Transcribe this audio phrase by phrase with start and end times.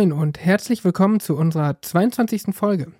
[0.00, 2.54] Moin und herzlich willkommen zu unserer 22.
[2.54, 2.90] Folge.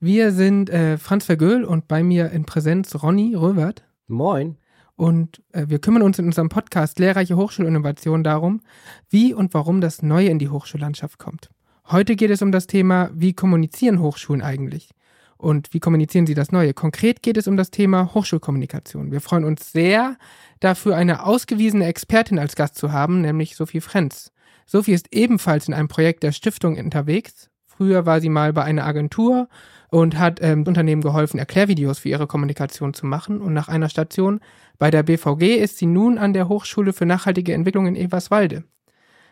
[0.00, 3.84] Wir sind äh, Franz Vergöhl und bei mir in Präsenz Ronny Röwert.
[4.08, 4.56] Moin.
[4.96, 8.62] Und äh, wir kümmern uns in unserem Podcast Lehrreiche Hochschulinnovation darum,
[9.08, 11.50] wie und warum das Neue in die Hochschullandschaft kommt.
[11.88, 14.90] Heute geht es um das Thema, wie kommunizieren Hochschulen eigentlich?
[15.36, 16.74] Und wie kommunizieren sie das Neue?
[16.74, 19.12] Konkret geht es um das Thema Hochschulkommunikation.
[19.12, 20.16] Wir freuen uns sehr,
[20.58, 24.32] dafür eine ausgewiesene Expertin als Gast zu haben, nämlich Sophie Frenz.
[24.70, 27.50] Sophie ist ebenfalls in einem Projekt der Stiftung unterwegs.
[27.66, 29.48] Früher war sie mal bei einer Agentur
[29.88, 33.40] und hat ähm, Unternehmen geholfen, Erklärvideos für ihre Kommunikation zu machen.
[33.40, 34.38] Und nach einer Station
[34.78, 38.62] bei der BVG ist sie nun an der Hochschule für nachhaltige Entwicklung in Everswalde.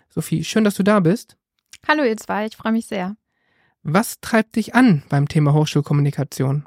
[0.09, 1.37] Sophie, schön, dass du da bist.
[1.87, 3.15] Hallo ihr zwei, ich freue mich sehr.
[3.85, 6.67] Was treibt dich an beim Thema Hochschulkommunikation?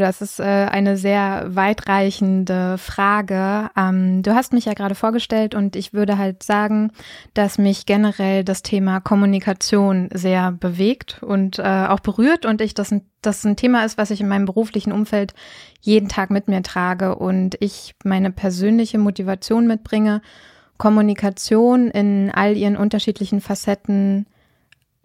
[0.00, 3.70] Das ist äh, eine sehr weitreichende Frage.
[3.76, 6.92] Ähm, du hast mich ja gerade vorgestellt und ich würde halt sagen,
[7.34, 12.94] dass mich generell das Thema Kommunikation sehr bewegt und äh, auch berührt und ich das,
[13.22, 15.34] das ein Thema ist, was ich in meinem beruflichen Umfeld
[15.80, 20.20] jeden Tag mit mir trage und ich meine persönliche Motivation mitbringe,
[20.76, 24.26] Kommunikation in all ihren unterschiedlichen Facetten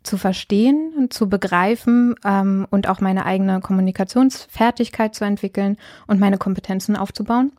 [0.03, 5.77] zu verstehen und zu begreifen ähm, und auch meine eigene Kommunikationsfertigkeit zu entwickeln
[6.07, 7.51] und meine Kompetenzen aufzubauen.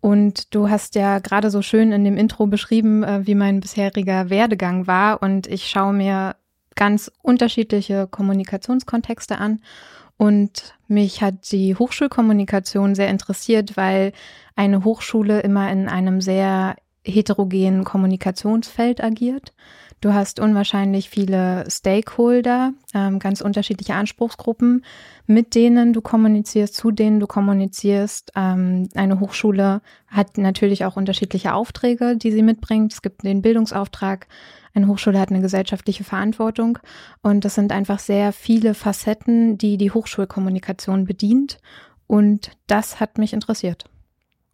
[0.00, 4.28] Und du hast ja gerade so schön in dem Intro beschrieben, äh, wie mein bisheriger
[4.28, 5.22] Werdegang war.
[5.22, 6.36] Und ich schaue mir
[6.74, 9.60] ganz unterschiedliche Kommunikationskontexte an.
[10.16, 14.12] Und mich hat die Hochschulkommunikation sehr interessiert, weil
[14.56, 19.52] eine Hochschule immer in einem sehr heterogenen Kommunikationsfeld agiert.
[20.00, 24.84] Du hast unwahrscheinlich viele Stakeholder, ähm, ganz unterschiedliche Anspruchsgruppen,
[25.26, 28.32] mit denen du kommunizierst, zu denen du kommunizierst.
[28.36, 32.92] Ähm, eine Hochschule hat natürlich auch unterschiedliche Aufträge, die sie mitbringt.
[32.92, 34.26] Es gibt den Bildungsauftrag.
[34.74, 36.78] Eine Hochschule hat eine gesellschaftliche Verantwortung.
[37.22, 41.60] Und das sind einfach sehr viele Facetten, die die Hochschulkommunikation bedient.
[42.06, 43.86] Und das hat mich interessiert.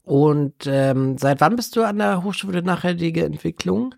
[0.03, 3.95] Und ähm, seit wann bist du an der Hochschule Nachhaltige Entwicklung?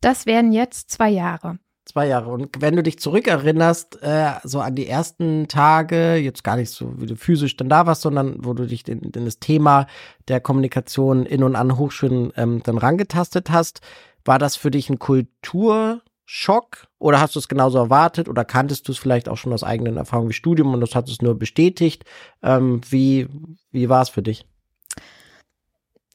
[0.00, 1.58] Das wären jetzt zwei Jahre.
[1.84, 2.30] Zwei Jahre.
[2.30, 7.00] Und wenn du dich zurückerinnerst, äh, so an die ersten Tage, jetzt gar nicht so,
[7.00, 9.86] wie du physisch dann da warst, sondern wo du dich in, in das Thema
[10.28, 13.80] der Kommunikation in und an Hochschulen ähm, dann rangetastet hast,
[14.22, 18.92] war das für dich ein Kulturschock oder hast du es genauso erwartet oder kanntest du
[18.92, 22.04] es vielleicht auch schon aus eigenen Erfahrungen wie Studium und das hat es nur bestätigt?
[22.42, 23.28] Ähm, wie,
[23.70, 24.46] wie war es für dich?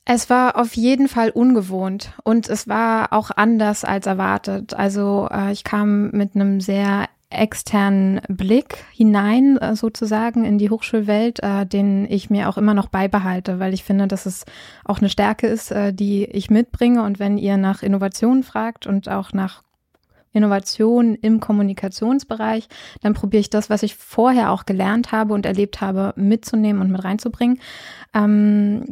[0.05, 4.73] Es war auf jeden Fall ungewohnt und es war auch anders als erwartet.
[4.73, 11.41] Also äh, ich kam mit einem sehr externen Blick hinein äh, sozusagen in die Hochschulwelt,
[11.41, 14.45] äh, den ich mir auch immer noch beibehalte, weil ich finde, dass es
[14.83, 17.01] auch eine Stärke ist, äh, die ich mitbringe.
[17.03, 19.63] Und wenn ihr nach Innovationen fragt und auch nach
[20.33, 22.67] Innovation im Kommunikationsbereich,
[23.01, 26.91] dann probiere ich das, was ich vorher auch gelernt habe und erlebt habe, mitzunehmen und
[26.91, 27.59] mit reinzubringen.
[28.13, 28.85] Ähm,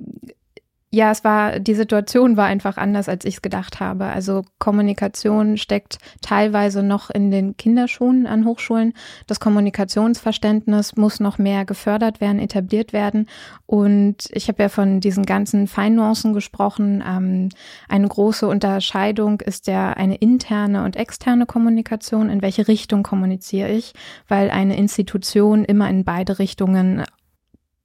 [0.94, 4.08] ja, es war, die Situation war einfach anders, als ich es gedacht habe.
[4.08, 8.92] Also Kommunikation steckt teilweise noch in den Kinderschuhen an Hochschulen.
[9.26, 13.28] Das Kommunikationsverständnis muss noch mehr gefördert werden, etabliert werden.
[13.66, 17.02] Und ich habe ja von diesen ganzen Feinnuancen gesprochen.
[17.08, 17.50] Ähm,
[17.88, 22.30] eine große Unterscheidung ist ja eine interne und externe Kommunikation.
[22.30, 23.94] In welche Richtung kommuniziere ich?
[24.28, 27.06] Weil eine Institution immer in beide Richtungen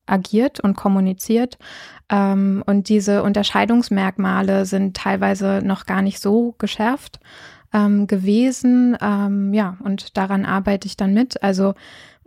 [0.06, 1.58] agiert und kommuniziert.
[2.08, 7.20] Ähm, und diese Unterscheidungsmerkmale sind teilweise noch gar nicht so geschärft
[7.72, 8.96] ähm, gewesen.
[9.00, 11.42] Ähm, ja, und daran arbeite ich dann mit.
[11.42, 11.74] Also,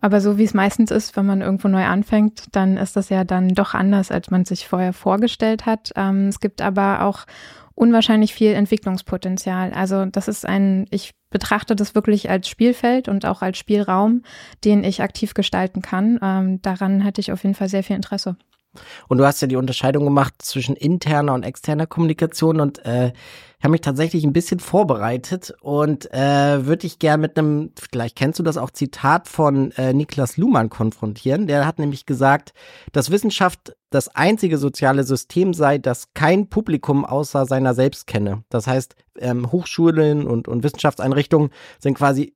[0.02, 3.24] aber so wie es meistens ist, wenn man irgendwo neu anfängt, dann ist das ja
[3.24, 5.92] dann doch anders, als man sich vorher vorgestellt hat.
[5.96, 7.26] Ähm, es gibt aber auch
[7.80, 9.72] unwahrscheinlich viel Entwicklungspotenzial.
[9.72, 14.24] Also das ist ein, ich betrachte das wirklich als Spielfeld und auch als Spielraum,
[14.66, 16.20] den ich aktiv gestalten kann.
[16.22, 18.36] Ähm, daran hatte ich auf jeden Fall sehr viel Interesse.
[19.08, 23.14] Und du hast ja die Unterscheidung gemacht zwischen interner und externer Kommunikation und äh,
[23.64, 28.40] habe mich tatsächlich ein bisschen vorbereitet und äh, würde ich gern mit einem, vielleicht kennst
[28.40, 31.48] du das auch, Zitat von äh, Niklas Luhmann konfrontieren.
[31.48, 32.54] Der hat nämlich gesagt,
[32.92, 38.44] dass Wissenschaft das einzige soziale System sei, das kein Publikum außer seiner selbst kenne.
[38.50, 41.50] Das heißt, ähm, Hochschulen und, und Wissenschaftseinrichtungen
[41.80, 42.36] sind quasi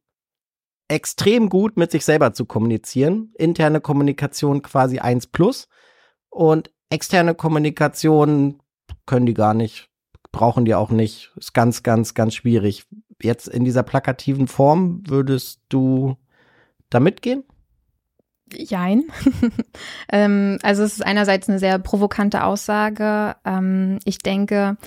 [0.87, 3.33] extrem gut mit sich selber zu kommunizieren.
[3.37, 5.67] Interne Kommunikation quasi eins plus
[6.29, 8.61] und externe Kommunikation
[9.05, 9.89] können die gar nicht
[10.33, 11.31] brauchen die auch nicht.
[11.37, 12.85] Ist ganz, ganz, ganz schwierig.
[13.21, 16.17] Jetzt in dieser plakativen Form würdest du
[16.89, 17.45] da mitgehen?
[18.57, 19.03] Jein.
[20.11, 23.35] ähm, also es ist einerseits eine sehr provokante Aussage.
[23.45, 24.77] Ähm, ich denke,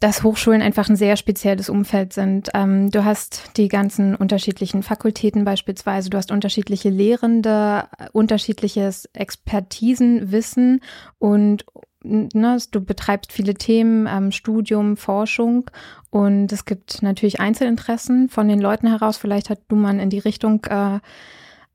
[0.00, 2.50] dass Hochschulen einfach ein sehr spezielles Umfeld sind.
[2.54, 10.82] Ähm, du hast die ganzen unterschiedlichen Fakultäten beispielsweise, du hast unterschiedliche Lehrende, unterschiedliches Expertisenwissen
[11.18, 11.64] und
[12.02, 15.70] ne, du betreibst viele Themen, ähm, Studium, Forschung
[16.10, 19.16] und es gibt natürlich Einzelinteressen von den Leuten heraus.
[19.16, 21.00] Vielleicht hat Luhmann in die Richtung äh,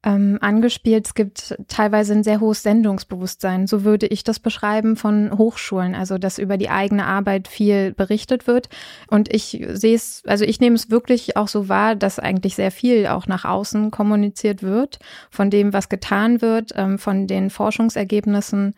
[0.04, 1.06] ähm, angespielt.
[1.06, 3.68] Es gibt teilweise ein sehr hohes Sendungsbewusstsein.
[3.68, 5.94] So würde ich das beschreiben von Hochschulen.
[5.94, 8.70] Also, dass über die eigene Arbeit viel berichtet wird.
[9.08, 12.72] Und ich sehe es, also ich nehme es wirklich auch so wahr, dass eigentlich sehr
[12.72, 15.00] viel auch nach außen kommuniziert wird
[15.30, 18.74] von dem, was getan wird, ähm, von den Forschungsergebnissen,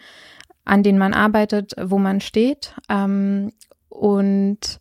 [0.65, 2.73] an denen man arbeitet, wo man steht.
[2.89, 3.53] Ähm,
[3.87, 4.79] und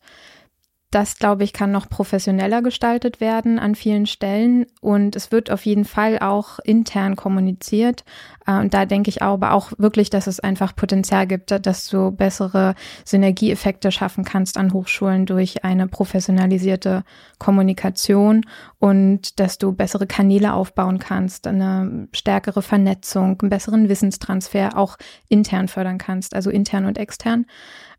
[0.92, 5.64] das, glaube ich, kann noch professioneller gestaltet werden an vielen Stellen und es wird auf
[5.64, 8.04] jeden Fall auch intern kommuniziert.
[8.46, 12.10] Äh, und da denke ich aber auch wirklich, dass es einfach Potenzial gibt, dass du
[12.10, 12.74] bessere
[13.06, 17.04] Synergieeffekte schaffen kannst an Hochschulen durch eine professionalisierte
[17.38, 18.42] Kommunikation
[18.78, 24.98] und dass du bessere Kanäle aufbauen kannst, eine stärkere Vernetzung, einen besseren Wissenstransfer auch
[25.28, 27.46] intern fördern kannst, also intern und extern.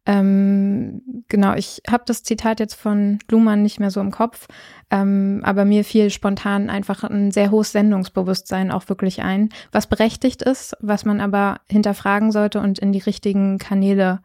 [0.06, 4.48] Ähm, genau, ich habe das Zitat jetzt von Luhmann nicht mehr so im Kopf,
[4.92, 10.42] ähm, aber mir fiel spontan einfach ein sehr hohes Sendungsbewusstsein auch wirklich ein, was berechtigt
[10.42, 14.20] ist, was man aber hinterfragen sollte und in die richtigen Kanäle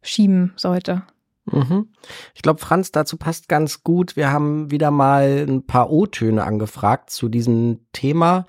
[0.00, 1.02] schieben sollte.
[1.44, 1.88] Mhm.
[2.34, 4.16] Ich glaube, Franz, dazu passt ganz gut.
[4.16, 8.46] Wir haben wieder mal ein paar O-Töne angefragt zu diesem Thema.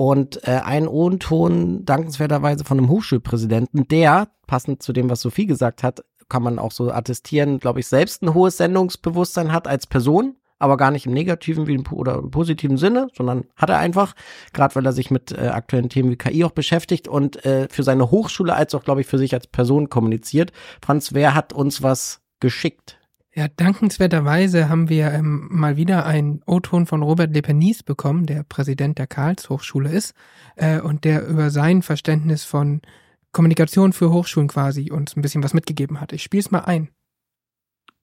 [0.00, 5.82] Und äh, ein O-Ton dankenswerterweise von einem Hochschulpräsidenten, der passend zu dem, was Sophie gesagt
[5.82, 10.36] hat, kann man auch so attestieren, glaube ich, selbst ein hohes Sendungsbewusstsein hat als Person,
[10.58, 14.14] aber gar nicht im negativen wie im, oder im positiven Sinne, sondern hat er einfach,
[14.54, 17.82] gerade weil er sich mit äh, aktuellen Themen wie KI auch beschäftigt und äh, für
[17.82, 20.50] seine Hochschule als auch, glaube ich, für sich als Person kommuniziert.
[20.82, 22.99] Franz, wer hat uns was geschickt?
[23.32, 28.98] Ja, dankenswerterweise haben wir ähm, mal wieder einen O-Ton von Robert Lepenis bekommen, der Präsident
[28.98, 30.14] der Karlshochschule ist
[30.56, 32.82] äh, und der über sein Verständnis von
[33.30, 36.12] Kommunikation für Hochschulen quasi uns ein bisschen was mitgegeben hat.
[36.12, 36.88] Ich spiele es mal ein.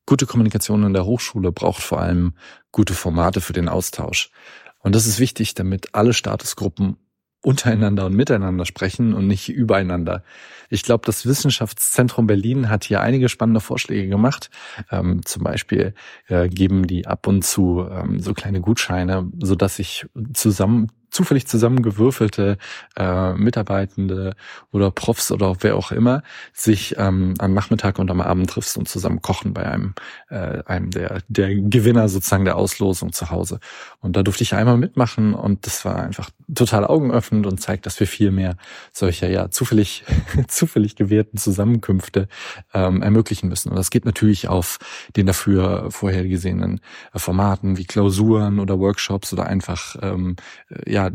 [0.06, 2.33] Gute Kommunikation in der Hochschule braucht vor allem
[2.71, 4.31] gute Formate für den Austausch.
[4.79, 6.95] Und das ist wichtig, damit alle Statusgruppen
[7.44, 10.24] untereinander und miteinander sprechen und nicht übereinander.
[10.69, 14.50] Ich glaube, das Wissenschaftszentrum Berlin hat hier einige spannende Vorschläge gemacht.
[14.92, 15.94] Ähm, zum Beispiel
[16.28, 21.48] äh, geben die ab und zu ähm, so kleine Gutscheine, so dass ich zusammen zufällig
[21.48, 22.57] zusammengewürfelte
[22.95, 24.36] äh, Mitarbeitende
[24.72, 26.22] oder Profs oder wer auch immer
[26.54, 29.94] sich ähm, am Nachmittag und am Abend triffst und zusammen kochen bei einem,
[30.30, 33.60] äh, einem der, der Gewinner sozusagen der Auslosung zu Hause.
[34.00, 37.99] Und da durfte ich einmal mitmachen und das war einfach total augenöffnend und zeigt, dass
[37.99, 38.55] wir viel mehr
[38.94, 40.05] solcher ja zufällig,
[40.47, 42.27] zufällig gewährten Zusammenkünfte
[42.73, 43.69] ähm, ermöglichen müssen.
[43.69, 44.79] Und das geht natürlich auf
[45.15, 46.79] den dafür vorher gesehenen
[47.13, 50.38] Formaten wie Klausuren oder Workshops oder einfach ähm,
[50.85, 51.11] ja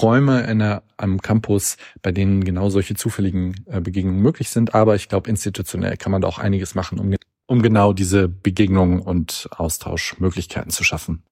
[0.00, 4.74] Räume in der, am Campus, bei denen genau solche zufälligen äh, Begegnungen möglich sind.
[4.74, 7.14] Aber ich glaube, institutionell kann man da auch einiges machen, um,
[7.46, 11.22] um genau diese Begegnungen und Austauschmöglichkeiten zu schaffen.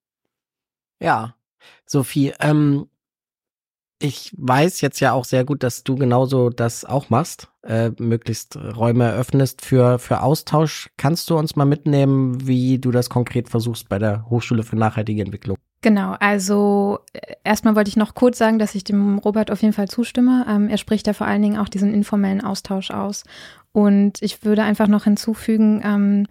[1.01, 1.35] Ja,
[1.85, 2.87] Sophie, ähm,
[3.99, 8.57] ich weiß jetzt ja auch sehr gut, dass du genauso das auch machst, äh, möglichst
[8.57, 10.91] Räume eröffnest für, für Austausch.
[10.97, 15.23] Kannst du uns mal mitnehmen, wie du das konkret versuchst bei der Hochschule für nachhaltige
[15.23, 15.57] Entwicklung?
[15.81, 19.75] Genau, also äh, erstmal wollte ich noch kurz sagen, dass ich dem Robert auf jeden
[19.75, 20.45] Fall zustimme.
[20.49, 23.25] Ähm, er spricht ja vor allen Dingen auch diesen informellen Austausch aus.
[23.73, 26.27] Und ich würde einfach noch hinzufügen, ähm,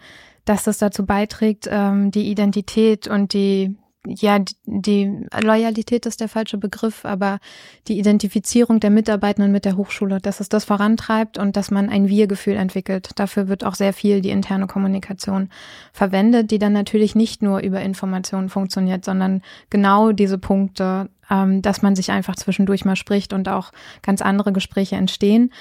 [0.46, 3.76] dass das dazu beiträgt, ähm, die Identität und die
[4.08, 7.40] ja, die Loyalität ist der falsche Begriff, aber
[7.88, 12.08] die Identifizierung der Mitarbeitenden mit der Hochschule, dass es das vorantreibt und dass man ein
[12.08, 13.12] Wir-Gefühl entwickelt.
[13.16, 15.50] Dafür wird auch sehr viel die interne Kommunikation
[15.94, 21.82] verwendet, die dann natürlich nicht nur über Informationen funktioniert, sondern genau diese Punkte, ähm, dass
[21.82, 23.72] man sich einfach zwischendurch mal spricht und auch
[24.02, 25.52] ganz andere Gespräche entstehen.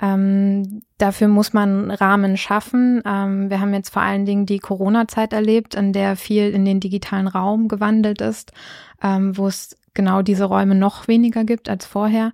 [0.00, 3.02] Ähm, dafür muss man Rahmen schaffen.
[3.06, 6.80] Ähm, wir haben jetzt vor allen Dingen die Corona-Zeit erlebt, in der viel in den
[6.80, 8.52] digitalen Raum gewandelt ist,
[9.02, 12.32] ähm, wo es genau diese Räume noch weniger gibt als vorher.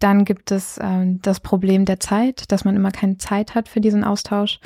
[0.00, 3.80] Dann gibt es ähm, das Problem der Zeit, dass man immer keine Zeit hat für
[3.80, 4.60] diesen Austausch.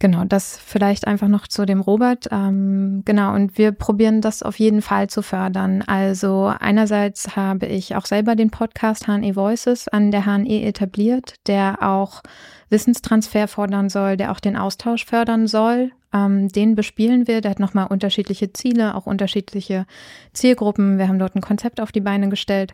[0.00, 2.26] Genau, das vielleicht einfach noch zu dem Robert.
[2.32, 5.82] Ähm, genau, und wir probieren das auf jeden Fall zu fördern.
[5.86, 11.82] Also einerseits habe ich auch selber den Podcast HNE Voices an der HNE etabliert, der
[11.82, 12.22] auch
[12.70, 15.90] Wissenstransfer fordern soll, der auch den Austausch fördern soll.
[16.14, 17.42] Ähm, den bespielen wir.
[17.42, 19.84] Der hat nochmal unterschiedliche Ziele, auch unterschiedliche
[20.32, 20.96] Zielgruppen.
[20.96, 22.72] Wir haben dort ein Konzept auf die Beine gestellt.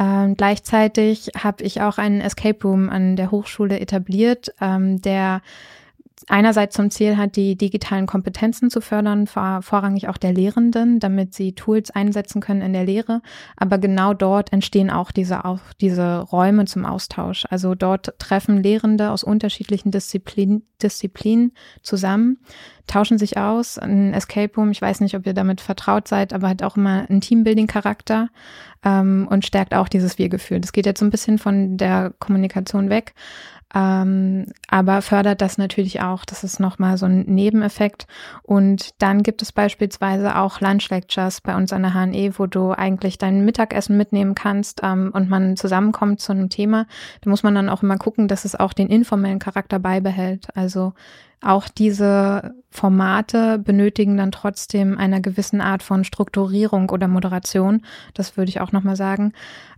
[0.00, 5.42] Ähm, gleichzeitig habe ich auch einen Escape Room an der Hochschule etabliert, ähm, der
[6.28, 11.34] einerseits zum Ziel hat, die digitalen Kompetenzen zu fördern, vor, vorrangig auch der Lehrenden, damit
[11.34, 13.22] sie Tools einsetzen können in der Lehre.
[13.56, 17.44] Aber genau dort entstehen auch diese, auch diese Räume zum Austausch.
[17.50, 21.52] Also dort treffen Lehrende aus unterschiedlichen Disziplin, Disziplinen
[21.82, 22.38] zusammen,
[22.86, 23.78] tauschen sich aus.
[23.78, 27.06] Ein Escape Room, ich weiß nicht, ob ihr damit vertraut seid, aber hat auch immer
[27.08, 28.28] einen Teambuilding-Charakter
[28.84, 30.60] ähm, und stärkt auch dieses Wir-Gefühl.
[30.60, 33.14] Das geht jetzt so ein bisschen von der Kommunikation weg,
[33.74, 36.24] ähm, aber fördert das natürlich auch.
[36.24, 38.06] Das ist nochmal so ein Nebeneffekt.
[38.42, 42.72] Und dann gibt es beispielsweise auch Lunch Lectures bei uns an der HNE, wo du
[42.72, 46.86] eigentlich dein Mittagessen mitnehmen kannst ähm, und man zusammenkommt zu einem Thema.
[47.22, 50.48] Da muss man dann auch immer gucken, dass es auch den informellen Charakter beibehält.
[50.54, 50.92] Also
[51.42, 57.82] auch diese Formate benötigen dann trotzdem einer gewissen Art von Strukturierung oder Moderation.
[58.14, 59.32] Das würde ich auch nochmal sagen.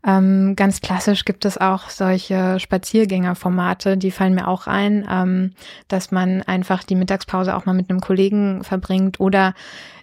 [0.07, 5.53] Ähm, ganz klassisch gibt es auch solche Spaziergängerformate, die fallen mir auch ein, ähm,
[5.89, 9.55] dass man einfach die Mittagspause auch mal mit einem Kollegen verbringt oder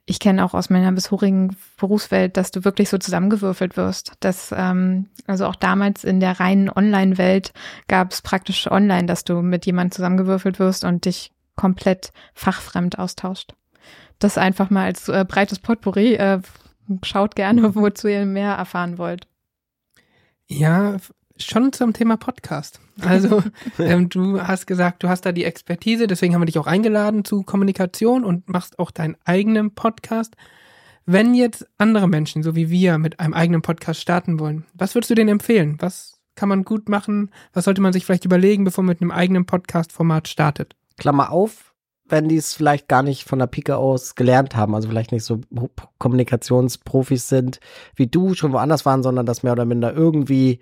[0.05, 4.13] ich kenne auch aus meiner bisherigen Berufswelt, dass du wirklich so zusammengewürfelt wirst.
[4.19, 7.53] Dass, ähm, also auch damals in der reinen Online-Welt
[7.87, 13.53] gab es praktisch online, dass du mit jemandem zusammengewürfelt wirst und dich komplett fachfremd austauscht.
[14.19, 16.15] Das einfach mal als äh, breites Potpourri.
[16.15, 16.41] Äh,
[17.03, 19.27] schaut gerne, wozu ihr mehr erfahren wollt.
[20.47, 20.97] Ja,
[21.37, 22.79] schon zum Thema Podcast.
[23.01, 23.43] Also
[23.79, 27.25] ähm, du hast gesagt, du hast da die Expertise, deswegen haben wir dich auch eingeladen
[27.25, 30.35] zu Kommunikation und machst auch deinen eigenen Podcast.
[31.05, 35.09] Wenn jetzt andere Menschen, so wie wir, mit einem eigenen Podcast starten wollen, was würdest
[35.09, 35.77] du denen empfehlen?
[35.79, 37.31] Was kann man gut machen?
[37.53, 40.75] Was sollte man sich vielleicht überlegen, bevor man mit einem eigenen Podcast-Format startet?
[40.97, 41.73] Klammer auf,
[42.11, 45.23] wenn die es vielleicht gar nicht von der Pike aus gelernt haben, also vielleicht nicht
[45.23, 45.41] so
[45.97, 47.59] Kommunikationsprofis sind
[47.95, 50.59] wie du, schon woanders waren, sondern das mehr oder minder irgendwie,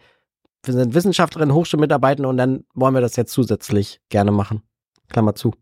[0.63, 4.63] wir sind Wissenschaftlerinnen, Hochschulmitarbeiter und dann wollen wir das jetzt zusätzlich gerne machen.
[5.09, 5.53] Klammer zu.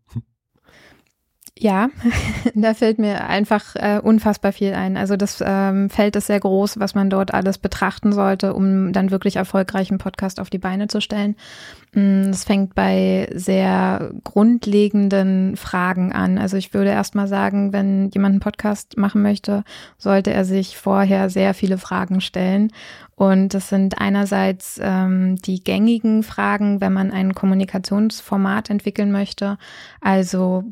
[1.60, 1.88] Ja,
[2.54, 4.96] da fällt mir einfach äh, unfassbar viel ein.
[4.96, 9.10] Also das ähm, Feld ist sehr groß, was man dort alles betrachten sollte, um dann
[9.10, 11.34] wirklich erfolgreichen Podcast auf die Beine zu stellen.
[11.94, 16.38] Mm, es fängt bei sehr grundlegenden Fragen an.
[16.38, 19.64] Also ich würde erst mal sagen, wenn jemand einen Podcast machen möchte,
[19.96, 22.70] sollte er sich vorher sehr viele Fragen stellen.
[23.18, 29.58] Und das sind einerseits ähm, die gängigen Fragen, wenn man ein Kommunikationsformat entwickeln möchte.
[30.00, 30.62] Also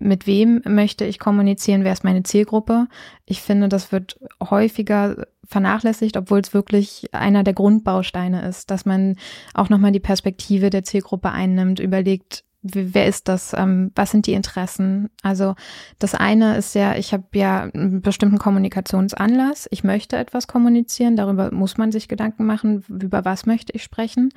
[0.00, 2.88] mit wem möchte ich kommunizieren, wer ist meine Zielgruppe.
[3.24, 9.14] Ich finde, das wird häufiger vernachlässigt, obwohl es wirklich einer der Grundbausteine ist, dass man
[9.54, 14.34] auch nochmal die Perspektive der Zielgruppe einnimmt, überlegt, wer ist das, ähm, was sind die
[14.34, 15.10] Interessen.
[15.22, 15.54] Also
[15.98, 21.52] das eine ist ja, ich habe ja einen bestimmten Kommunikationsanlass, ich möchte etwas kommunizieren, darüber
[21.52, 24.32] muss man sich Gedanken machen, über was möchte ich sprechen,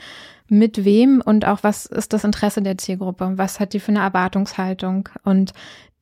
[0.47, 3.99] mit wem und auch was ist das Interesse der Zielgruppe, was hat die für eine
[3.99, 5.09] Erwartungshaltung?
[5.23, 5.53] Und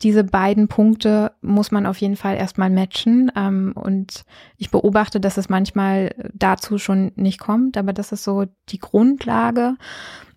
[0.04, 3.32] diese beiden Punkte muss man auf jeden Fall erstmal matchen.
[3.36, 4.26] Ähm, und
[4.58, 9.76] ich beobachte, dass es manchmal dazu schon nicht kommt, aber das ist so die Grundlage.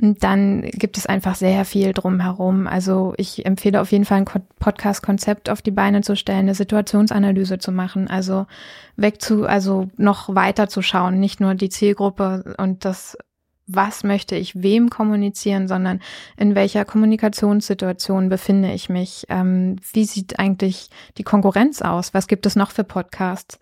[0.00, 2.66] Und dann gibt es einfach sehr viel drumherum.
[2.66, 7.58] Also ich empfehle auf jeden Fall ein Podcast-Konzept auf die Beine zu stellen, eine Situationsanalyse
[7.58, 8.46] zu machen, also
[8.96, 13.16] weg zu, also noch weiter zu schauen, nicht nur die Zielgruppe und das
[13.66, 16.00] was möchte ich wem kommunizieren, sondern
[16.36, 19.26] in welcher Kommunikationssituation befinde ich mich?
[19.28, 22.14] Ähm, wie sieht eigentlich die Konkurrenz aus?
[22.14, 23.58] Was gibt es noch für Podcasts?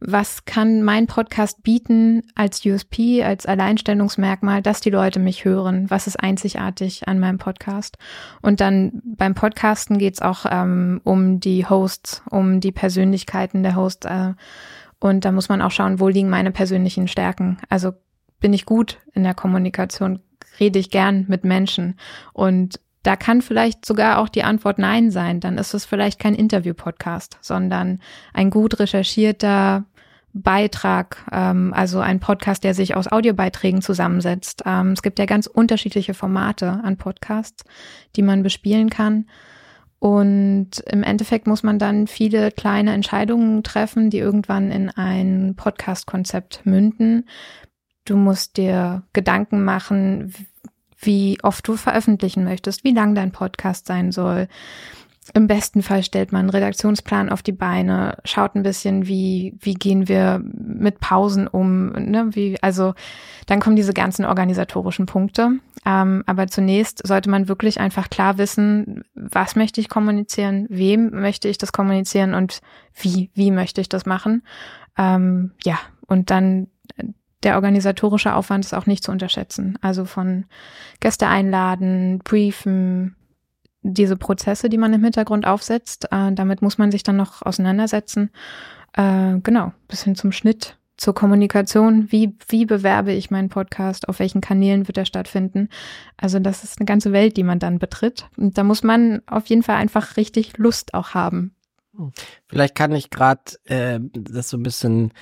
[0.00, 5.90] Was kann mein Podcast bieten als USP, als Alleinstellungsmerkmal, dass die Leute mich hören?
[5.90, 7.98] Was ist einzigartig an meinem Podcast?
[8.40, 13.74] Und dann beim Podcasten geht es auch ähm, um die Hosts, um die Persönlichkeiten der
[13.74, 14.06] Hosts.
[14.06, 14.34] Äh,
[15.00, 17.58] und da muss man auch schauen, wo liegen meine persönlichen Stärken.
[17.68, 17.92] Also
[18.40, 20.20] bin ich gut in der Kommunikation,
[20.60, 21.98] rede ich gern mit Menschen
[22.32, 25.40] und da kann vielleicht sogar auch die Antwort Nein sein.
[25.40, 28.00] Dann ist es vielleicht kein Interview-Podcast, sondern
[28.34, 29.84] ein gut recherchierter
[30.34, 34.62] Beitrag, ähm, also ein Podcast, der sich aus Audiobeiträgen zusammensetzt.
[34.66, 37.64] Ähm, es gibt ja ganz unterschiedliche Formate an Podcasts,
[38.16, 39.26] die man bespielen kann.
[40.00, 46.64] Und im Endeffekt muss man dann viele kleine Entscheidungen treffen, die irgendwann in ein Podcast-Konzept
[46.66, 47.24] münden,
[48.08, 50.32] Du musst dir Gedanken machen,
[50.98, 54.48] wie oft du veröffentlichen möchtest, wie lang dein Podcast sein soll.
[55.34, 59.74] Im besten Fall stellt man einen Redaktionsplan auf die Beine, schaut ein bisschen, wie, wie
[59.74, 62.30] gehen wir mit Pausen um, ne?
[62.32, 62.94] wie, also
[63.44, 65.58] dann kommen diese ganzen organisatorischen Punkte.
[65.84, 71.48] Ähm, aber zunächst sollte man wirklich einfach klar wissen, was möchte ich kommunizieren, wem möchte
[71.48, 72.62] ich das kommunizieren und
[72.94, 74.42] wie, wie möchte ich das machen.
[74.96, 76.68] Ähm, ja, und dann
[77.42, 79.78] der organisatorische Aufwand ist auch nicht zu unterschätzen.
[79.80, 80.46] Also von
[81.00, 83.16] Gäste einladen, briefen,
[83.82, 86.08] diese Prozesse, die man im Hintergrund aufsetzt.
[86.10, 88.30] Äh, damit muss man sich dann noch auseinandersetzen.
[88.94, 92.10] Äh, genau, bis hin zum Schnitt, zur Kommunikation.
[92.10, 94.08] Wie, wie bewerbe ich meinen Podcast?
[94.08, 95.68] Auf welchen Kanälen wird er stattfinden?
[96.16, 98.26] Also das ist eine ganze Welt, die man dann betritt.
[98.36, 101.54] Und da muss man auf jeden Fall einfach richtig Lust auch haben.
[102.48, 105.12] Vielleicht kann ich gerade äh, das so ein bisschen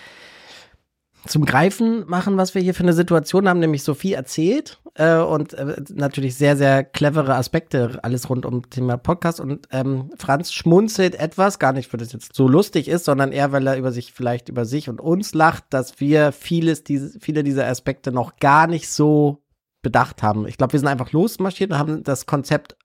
[1.27, 5.55] zum Greifen machen, was wir hier für eine Situation haben, nämlich Sophie erzählt äh, und
[5.55, 11.15] äh, natürlich sehr, sehr clevere Aspekte, alles rund um Thema Podcast und ähm, Franz schmunzelt
[11.15, 14.13] etwas, gar nicht, weil das jetzt so lustig ist, sondern eher, weil er über sich,
[14.13, 18.67] vielleicht über sich und uns lacht, dass wir vieles, diese, viele dieser Aspekte noch gar
[18.67, 19.43] nicht so
[19.83, 20.49] bedacht haben.
[20.49, 22.77] Ich glaube, wir sind einfach losmarschiert und haben das Konzept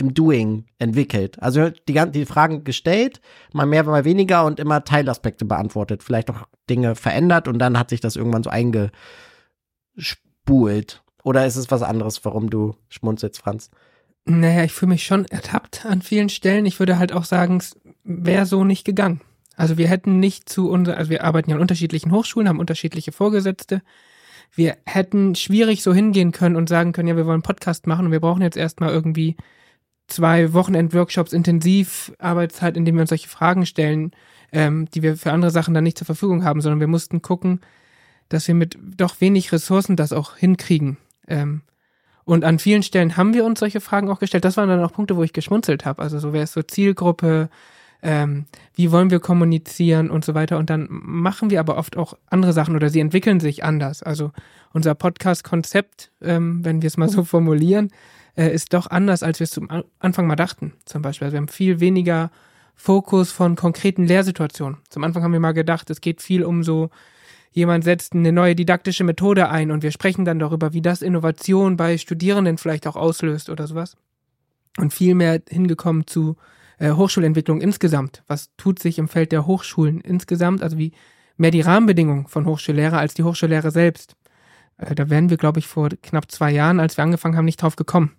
[0.00, 1.42] im Doing entwickelt.
[1.42, 3.20] Also die, die Fragen gestellt,
[3.52, 6.02] mal mehr, mal weniger und immer Teilaspekte beantwortet.
[6.02, 8.92] Vielleicht auch Dinge verändert und dann hat sich das irgendwann so eingespult.
[11.22, 13.70] Oder ist es was anderes, warum du schmunzelst, Franz?
[14.24, 16.66] Naja, ich fühle mich schon ertappt an vielen Stellen.
[16.66, 19.20] Ich würde halt auch sagen, es wäre so nicht gegangen.
[19.56, 23.12] Also wir hätten nicht zu unser, also wir arbeiten ja an unterschiedlichen Hochschulen, haben unterschiedliche
[23.12, 23.82] Vorgesetzte.
[24.54, 28.12] Wir hätten schwierig so hingehen können und sagen können, ja, wir wollen Podcast machen und
[28.12, 29.36] wir brauchen jetzt erstmal irgendwie
[30.10, 34.12] zwei Wochenend-Workshops intensiv Arbeitszeit, in denen wir uns solche Fragen stellen,
[34.52, 37.60] ähm, die wir für andere Sachen dann nicht zur Verfügung haben, sondern wir mussten gucken,
[38.28, 40.96] dass wir mit doch wenig Ressourcen das auch hinkriegen.
[41.28, 41.62] Ähm,
[42.24, 44.44] und an vielen Stellen haben wir uns solche Fragen auch gestellt.
[44.44, 46.02] Das waren dann auch Punkte, wo ich geschmunzelt habe.
[46.02, 47.48] Also so wäre es so Zielgruppe,
[48.02, 50.58] ähm, wie wollen wir kommunizieren und so weiter.
[50.58, 54.02] Und dann machen wir aber oft auch andere Sachen oder sie entwickeln sich anders.
[54.02, 54.32] Also
[54.72, 57.90] unser Podcast-Konzept, ähm, wenn wir es mal so formulieren,
[58.36, 59.68] äh, ist doch anders, als wir es zum
[59.98, 60.74] Anfang mal dachten.
[60.84, 62.30] Zum Beispiel, also wir haben viel weniger
[62.74, 64.78] Fokus von konkreten Lehrsituationen.
[64.88, 66.90] Zum Anfang haben wir mal gedacht, es geht viel um so,
[67.52, 71.76] jemand setzt eine neue didaktische Methode ein und wir sprechen dann darüber, wie das Innovation
[71.76, 73.96] bei Studierenden vielleicht auch auslöst oder sowas.
[74.78, 76.36] Und viel mehr hingekommen zu
[76.78, 78.22] äh, Hochschulentwicklung insgesamt.
[78.28, 80.62] Was tut sich im Feld der Hochschulen insgesamt?
[80.62, 80.92] Also wie
[81.36, 84.16] mehr die Rahmenbedingungen von Hochschullehrer als die Hochschullehrer selbst.
[84.76, 87.62] Äh, da wären wir, glaube ich, vor knapp zwei Jahren, als wir angefangen haben, nicht
[87.62, 88.12] drauf gekommen.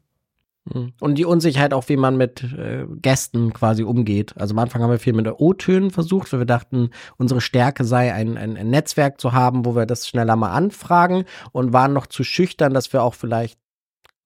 [0.70, 0.94] Hm.
[1.00, 4.34] Und die Unsicherheit auch, wie man mit äh, Gästen quasi umgeht.
[4.38, 8.14] Also am Anfang haben wir viel mit O-Tönen versucht, weil wir dachten, unsere Stärke sei,
[8.14, 12.06] ein, ein, ein Netzwerk zu haben, wo wir das schneller mal anfragen und waren noch
[12.06, 13.60] zu schüchtern, dass wir auch vielleicht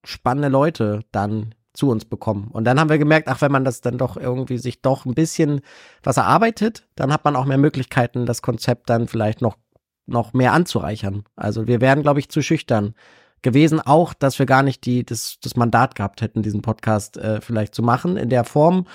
[0.03, 2.49] spannende Leute dann zu uns bekommen.
[2.51, 5.13] Und dann haben wir gemerkt, ach, wenn man das dann doch irgendwie sich doch ein
[5.13, 5.61] bisschen
[6.03, 9.57] was erarbeitet, dann hat man auch mehr Möglichkeiten, das Konzept dann vielleicht noch,
[10.05, 11.23] noch mehr anzureichern.
[11.35, 12.93] Also wir werden, glaube ich, zu schüchtern
[13.41, 17.41] gewesen, auch, dass wir gar nicht die, das, das Mandat gehabt hätten, diesen Podcast äh,
[17.41, 18.87] vielleicht zu machen in der Form.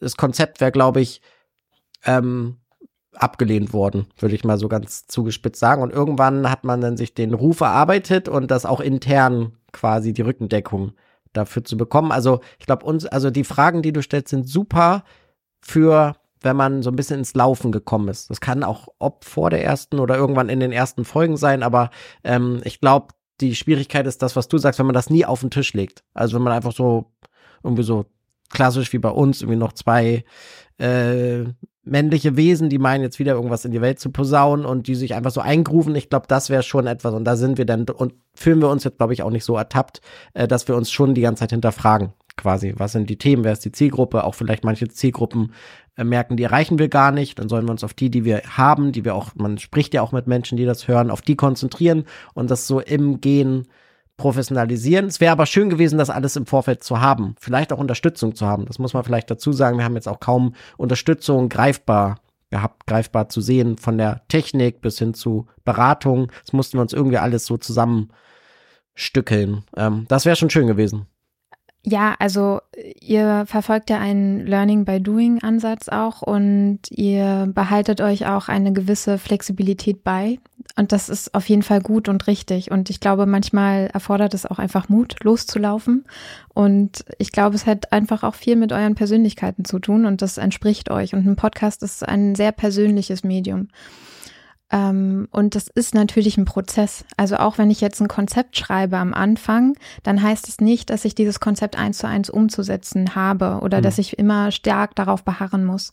[0.00, 1.20] Das Konzept wäre, glaube ich,
[2.04, 2.56] ähm,
[3.14, 5.82] abgelehnt worden, würde ich mal so ganz zugespitzt sagen.
[5.82, 10.22] Und irgendwann hat man dann sich den Ruf erarbeitet und das auch intern quasi die
[10.22, 10.92] Rückendeckung
[11.32, 12.12] dafür zu bekommen.
[12.12, 15.04] Also ich glaube, uns, also die Fragen, die du stellst, sind super
[15.60, 18.30] für wenn man so ein bisschen ins Laufen gekommen ist.
[18.30, 21.90] Das kann auch ob vor der ersten oder irgendwann in den ersten Folgen sein, aber
[22.24, 23.08] ähm, ich glaube,
[23.40, 26.04] die Schwierigkeit ist das, was du sagst, wenn man das nie auf den Tisch legt.
[26.14, 27.12] Also wenn man einfach so
[27.62, 28.06] irgendwie so
[28.48, 30.24] klassisch wie bei uns irgendwie noch zwei
[30.78, 31.44] äh,
[31.82, 35.14] männliche Wesen, die meinen jetzt wieder irgendwas in die Welt zu posaunen und die sich
[35.14, 35.94] einfach so eingrufen.
[35.94, 38.84] Ich glaube, das wäre schon etwas und da sind wir dann und fühlen wir uns
[38.84, 40.00] jetzt glaube ich auch nicht so ertappt,
[40.34, 43.52] äh, dass wir uns schon die ganze Zeit hinterfragen quasi, was sind die Themen, wer
[43.52, 45.52] ist die Zielgruppe, auch vielleicht manche Zielgruppen
[46.04, 48.92] merken, die erreichen wir gar nicht, dann sollen wir uns auf die, die wir haben,
[48.92, 52.04] die wir auch, man spricht ja auch mit Menschen, die das hören, auf die konzentrieren
[52.34, 53.66] und das so im Gehen
[54.16, 55.06] professionalisieren.
[55.06, 58.46] Es wäre aber schön gewesen, das alles im Vorfeld zu haben, vielleicht auch Unterstützung zu
[58.46, 58.66] haben.
[58.66, 59.78] Das muss man vielleicht dazu sagen.
[59.78, 62.16] Wir haben jetzt auch kaum Unterstützung greifbar
[62.50, 66.30] gehabt, greifbar zu sehen, von der Technik bis hin zu Beratung.
[66.44, 69.64] Das mussten wir uns irgendwie alles so zusammenstückeln.
[69.76, 71.06] Ähm, das wäre schon schön gewesen.
[71.88, 72.60] Ja, also
[73.00, 78.72] ihr verfolgt ja einen Learning by Doing Ansatz auch und ihr behaltet euch auch eine
[78.72, 80.40] gewisse Flexibilität bei.
[80.74, 82.72] Und das ist auf jeden Fall gut und richtig.
[82.72, 86.06] Und ich glaube, manchmal erfordert es auch einfach Mut, loszulaufen.
[86.52, 90.38] Und ich glaube, es hat einfach auch viel mit euren Persönlichkeiten zu tun und das
[90.38, 91.14] entspricht euch.
[91.14, 93.68] Und ein Podcast ist ein sehr persönliches Medium.
[94.70, 97.04] Ähm, und das ist natürlich ein Prozess.
[97.16, 101.04] Also auch wenn ich jetzt ein Konzept schreibe am Anfang, dann heißt es nicht, dass
[101.04, 103.82] ich dieses Konzept eins zu eins umzusetzen habe oder mhm.
[103.82, 105.92] dass ich immer stark darauf beharren muss.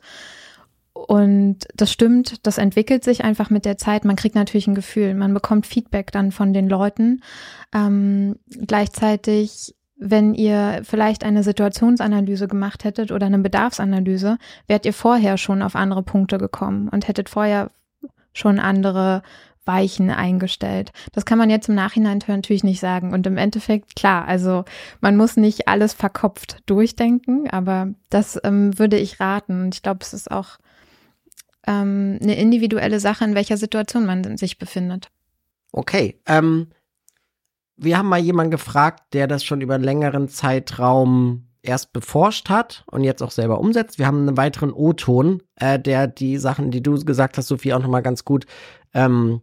[0.93, 4.05] Und das stimmt, das entwickelt sich einfach mit der Zeit.
[4.05, 7.21] Man kriegt natürlich ein Gefühl, man bekommt Feedback dann von den Leuten.
[7.73, 15.38] Ähm, gleichzeitig wenn ihr vielleicht eine Situationsanalyse gemacht hättet oder eine Bedarfsanalyse, wärt ihr vorher
[15.38, 17.71] schon auf andere Punkte gekommen und hättet vorher
[18.33, 19.21] schon andere
[19.65, 20.91] Weichen eingestellt.
[21.13, 23.13] Das kann man jetzt im Nachhinein natürlich nicht sagen.
[23.13, 24.65] Und im Endeffekt, klar, also
[24.99, 29.63] man muss nicht alles verkopft durchdenken, aber das ähm, würde ich raten.
[29.63, 30.57] Und ich glaube, es ist auch
[31.65, 35.09] ähm, eine individuelle Sache, in welcher Situation man sich befindet.
[35.71, 36.67] Okay, ähm,
[37.77, 42.84] wir haben mal jemanden gefragt, der das schon über einen längeren Zeitraum erst beforscht hat
[42.91, 43.97] und jetzt auch selber umsetzt.
[43.97, 47.82] Wir haben einen weiteren O-Ton, äh, der die Sachen, die du gesagt hast, Sophie, auch
[47.82, 48.45] nochmal ganz gut
[48.93, 49.41] ähm,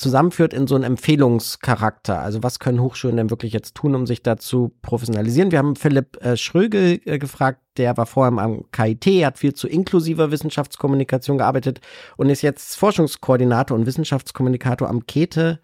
[0.00, 2.18] zusammenführt in so einen Empfehlungscharakter.
[2.18, 5.52] Also was können Hochschulen denn wirklich jetzt tun, um sich dazu professionalisieren?
[5.52, 9.68] Wir haben Philipp äh, Schrögel äh, gefragt, der war vorher am KIT, hat viel zu
[9.68, 11.80] inklusiver Wissenschaftskommunikation gearbeitet
[12.16, 15.60] und ist jetzt Forschungskoordinator und Wissenschaftskommunikator am Käthe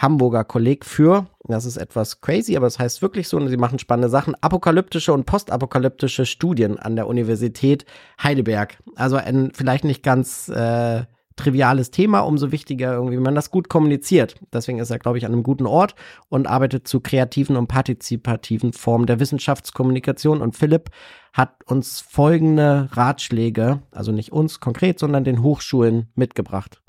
[0.00, 3.56] Hamburger Kolleg für, das ist etwas crazy, aber es das heißt wirklich so, und sie
[3.58, 7.84] machen spannende Sachen, apokalyptische und postapokalyptische Studien an der Universität
[8.22, 8.78] Heidelberg.
[8.96, 11.04] Also ein vielleicht nicht ganz äh,
[11.36, 14.36] triviales Thema, umso wichtiger irgendwie, wenn man das gut kommuniziert.
[14.52, 15.94] Deswegen ist er, glaube ich, an einem guten Ort
[16.28, 20.40] und arbeitet zu kreativen und partizipativen Formen der Wissenschaftskommunikation.
[20.40, 20.90] Und Philipp
[21.32, 26.80] hat uns folgende Ratschläge, also nicht uns konkret, sondern den Hochschulen mitgebracht.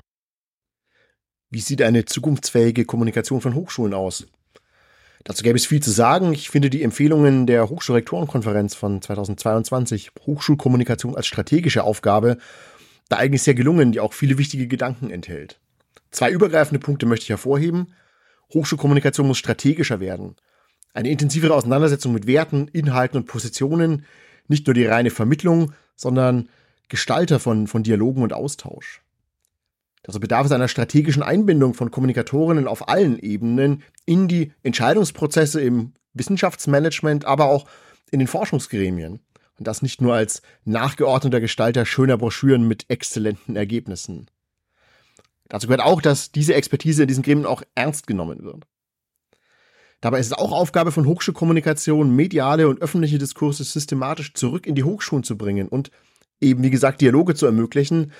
[1.52, 4.26] Wie sieht eine zukunftsfähige Kommunikation von Hochschulen aus?
[5.22, 6.32] Dazu gäbe es viel zu sagen.
[6.32, 12.38] Ich finde die Empfehlungen der Hochschulrektorenkonferenz von 2022, Hochschulkommunikation als strategische Aufgabe,
[13.10, 15.60] da eigentlich sehr gelungen, die auch viele wichtige Gedanken enthält.
[16.10, 17.92] Zwei übergreifende Punkte möchte ich hervorheben.
[18.54, 20.36] Hochschulkommunikation muss strategischer werden.
[20.94, 24.06] Eine intensivere Auseinandersetzung mit Werten, Inhalten und Positionen,
[24.48, 26.48] nicht nur die reine Vermittlung, sondern
[26.88, 29.02] Gestalter von, von Dialogen und Austausch.
[30.02, 35.92] Dazu bedarf es einer strategischen Einbindung von Kommunikatorinnen auf allen Ebenen in die Entscheidungsprozesse im
[36.12, 37.66] Wissenschaftsmanagement, aber auch
[38.10, 39.20] in den Forschungsgremien.
[39.58, 44.26] Und das nicht nur als nachgeordneter Gestalter schöner Broschüren mit exzellenten Ergebnissen.
[45.48, 48.64] Dazu gehört auch, dass diese Expertise in diesen Gremien auch ernst genommen wird.
[50.00, 54.82] Dabei ist es auch Aufgabe von Hochschulkommunikation, mediale und öffentliche Diskurse systematisch zurück in die
[54.82, 55.92] Hochschulen zu bringen und
[56.40, 58.12] eben, wie gesagt, Dialoge zu ermöglichen,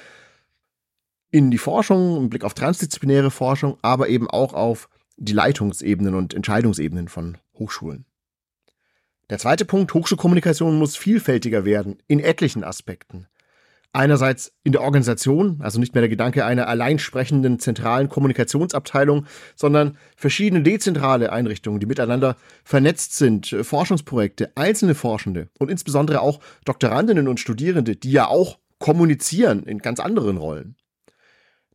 [1.33, 6.35] in die Forschung, im Blick auf transdisziplinäre Forschung, aber eben auch auf die Leitungsebenen und
[6.35, 8.05] Entscheidungsebenen von Hochschulen.
[9.31, 13.27] Der zweite Punkt, Hochschulkommunikation muss vielfältiger werden in etlichen Aspekten.
[13.95, 19.97] Einerseits in der Organisation, also nicht mehr der Gedanke einer allein sprechenden zentralen Kommunikationsabteilung, sondern
[20.16, 27.40] verschiedene dezentrale Einrichtungen, die miteinander vernetzt sind, Forschungsprojekte, einzelne Forschende und insbesondere auch Doktorandinnen und
[27.40, 30.77] Studierende, die ja auch kommunizieren in ganz anderen Rollen.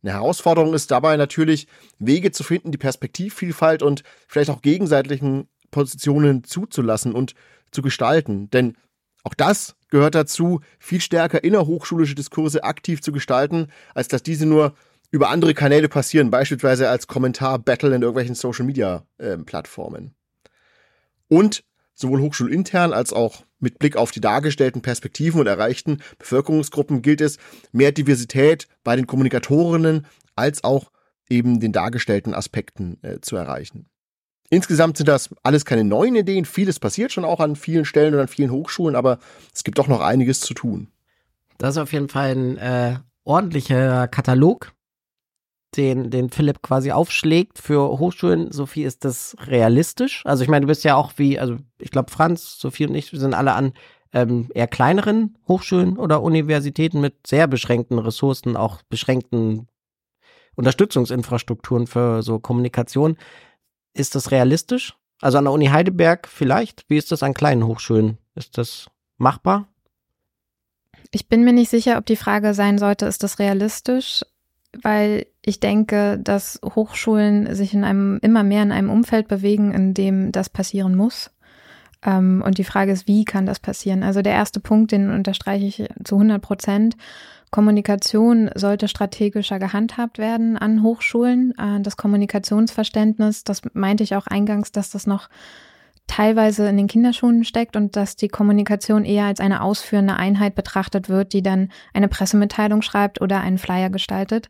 [0.02, 1.66] Eine Herausforderung ist dabei natürlich,
[1.98, 7.34] Wege zu finden, die Perspektivvielfalt und vielleicht auch gegenseitigen Positionen zuzulassen und
[7.70, 8.48] zu gestalten.
[8.50, 8.76] Denn
[9.24, 14.74] auch das gehört dazu, viel stärker innerhochschulische Diskurse aktiv zu gestalten, als dass diese nur
[15.10, 20.14] über andere Kanäle passieren, beispielsweise als Kommentar-Battle in irgendwelchen Social-Media-Plattformen.
[20.14, 21.64] Äh, und
[21.98, 27.38] sowohl hochschulintern als auch mit Blick auf die dargestellten Perspektiven und erreichten Bevölkerungsgruppen gilt es,
[27.72, 30.06] mehr Diversität bei den Kommunikatorinnen
[30.36, 30.92] als auch
[31.28, 33.86] eben den dargestellten Aspekten äh, zu erreichen.
[34.50, 36.44] Insgesamt sind das alles keine neuen Ideen.
[36.44, 39.18] Vieles passiert schon auch an vielen Stellen und an vielen Hochschulen, aber
[39.52, 40.88] es gibt doch noch einiges zu tun.
[41.58, 44.72] Das ist auf jeden Fall ein äh, ordentlicher Katalog,
[45.76, 48.50] den, den Philipp quasi aufschlägt für Hochschulen.
[48.50, 50.22] Sophie, ist das realistisch?
[50.24, 53.12] Also ich meine, du bist ja auch wie, also ich glaube, Franz, Sophie und ich,
[53.12, 53.72] wir sind alle an
[54.12, 59.68] ähm, eher kleineren Hochschulen oder Universitäten mit sehr beschränkten Ressourcen, auch beschränkten
[60.56, 63.16] Unterstützungsinfrastrukturen für so Kommunikation.
[63.92, 64.96] Ist das realistisch?
[65.20, 66.84] Also an der Uni Heidelberg vielleicht?
[66.88, 68.18] Wie ist das an kleinen Hochschulen?
[68.34, 68.86] Ist das
[69.18, 69.68] machbar?
[71.10, 74.24] Ich bin mir nicht sicher, ob die Frage sein sollte, ist das realistisch?
[74.82, 79.94] Weil ich denke, dass Hochschulen sich in einem immer mehr in einem Umfeld bewegen, in
[79.94, 81.30] dem das passieren muss.
[82.04, 84.02] Ähm, und die Frage ist, wie kann das passieren?
[84.02, 86.96] Also der erste Punkt, den unterstreiche ich zu 100 Prozent.
[87.50, 91.54] Kommunikation sollte strategischer gehandhabt werden an Hochschulen.
[91.58, 95.28] Äh, das Kommunikationsverständnis, das meinte ich auch eingangs, dass das noch
[96.08, 101.08] teilweise in den Kinderschuhen steckt und dass die Kommunikation eher als eine ausführende Einheit betrachtet
[101.08, 104.48] wird, die dann eine Pressemitteilung schreibt oder einen Flyer gestaltet.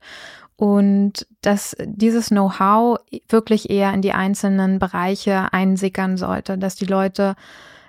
[0.57, 7.37] Und dass dieses Know-how wirklich eher in die einzelnen Bereiche einsickern sollte, dass die Leute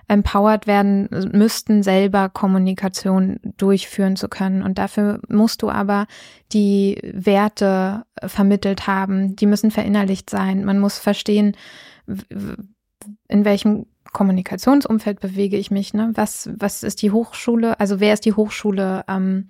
[0.08, 4.64] empowered werden müssten, selber Kommunikation durchführen zu können.
[4.64, 6.08] Und dafür musst du aber
[6.52, 10.66] die Werte vermittelt haben, die müssen verinnerlicht sein.
[10.66, 11.56] Man muss verstehen,
[13.28, 16.12] in welchem Kommunikationsumfeld bewege ich mich, ne?
[16.16, 19.50] Was, was ist die Hochschule, also wer ist die Hochschule ähm,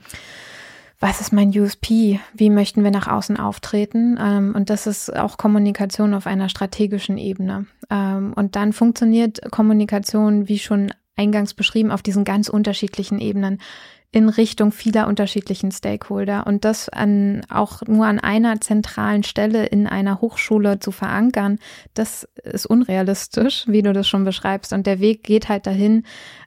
[0.99, 2.19] was ist mein USP?
[2.33, 4.19] Wie möchten wir nach außen auftreten?
[4.21, 7.67] Ähm, und das ist auch Kommunikation auf einer strategischen Ebene.
[7.89, 13.61] Ähm, und dann funktioniert Kommunikation, wie schon eingangs beschrieben, auf diesen ganz unterschiedlichen Ebenen
[14.11, 19.85] in Richtung vieler unterschiedlichen Stakeholder und das an, auch nur an einer zentralen Stelle in
[19.85, 21.59] einer Hochschule zu verankern,
[21.93, 24.73] das ist unrealistisch, wie du das schon beschreibst.
[24.73, 26.03] Und der Weg geht halt dahin,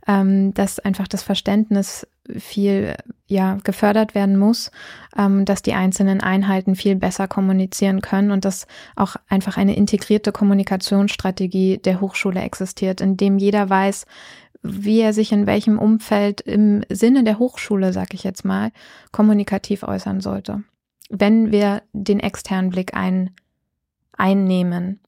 [0.09, 2.07] ähm, dass einfach das Verständnis
[2.39, 2.95] viel
[3.27, 4.71] ja gefördert werden muss,
[5.17, 10.33] ähm, dass die einzelnen Einheiten viel besser kommunizieren können und dass auch einfach eine integrierte
[10.33, 14.07] Kommunikationsstrategie der Hochschule existiert, in dem jeder weiß,
[14.63, 18.71] wie er sich in welchem Umfeld im Sinne der Hochschule, sag ich jetzt mal,
[19.11, 20.63] kommunikativ äußern sollte,
[21.11, 23.31] wenn wir den externen Blick ein,
[24.17, 25.01] einnehmen.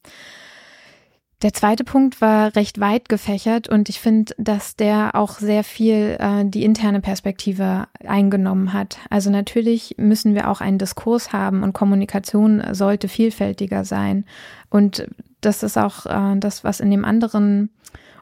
[1.42, 6.16] Der zweite Punkt war recht weit gefächert und ich finde, dass der auch sehr viel
[6.18, 8.96] äh, die interne Perspektive eingenommen hat.
[9.10, 14.24] Also natürlich müssen wir auch einen Diskurs haben und Kommunikation sollte vielfältiger sein.
[14.70, 15.06] Und
[15.42, 17.68] das ist auch äh, das, was in dem anderen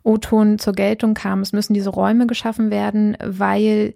[0.02, 1.40] O-Ton zur Geltung kam.
[1.40, 3.94] Es müssen diese Räume geschaffen werden, weil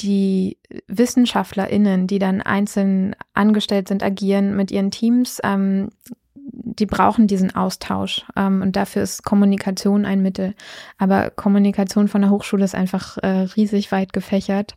[0.00, 5.90] die WissenschaftlerInnen, die dann einzeln angestellt sind, agieren mit ihren Teams, ähm,
[6.34, 10.54] die brauchen diesen Austausch ähm, und dafür ist Kommunikation ein Mittel.
[10.96, 14.74] Aber Kommunikation von der Hochschule ist einfach äh, riesig weit gefächert.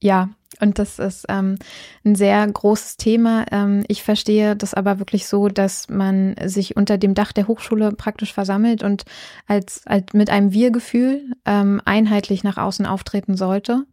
[0.00, 1.56] Ja, und das ist ähm,
[2.04, 3.46] ein sehr großes Thema.
[3.50, 7.92] Ähm, ich verstehe das aber wirklich so, dass man sich unter dem Dach der Hochschule
[7.92, 9.04] praktisch versammelt und
[9.46, 13.84] als, als mit einem Wir-Gefühl ähm, einheitlich nach außen auftreten sollte.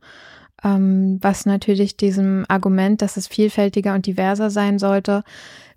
[0.64, 5.24] Ähm, was natürlich diesem Argument, dass es vielfältiger und diverser sein sollte,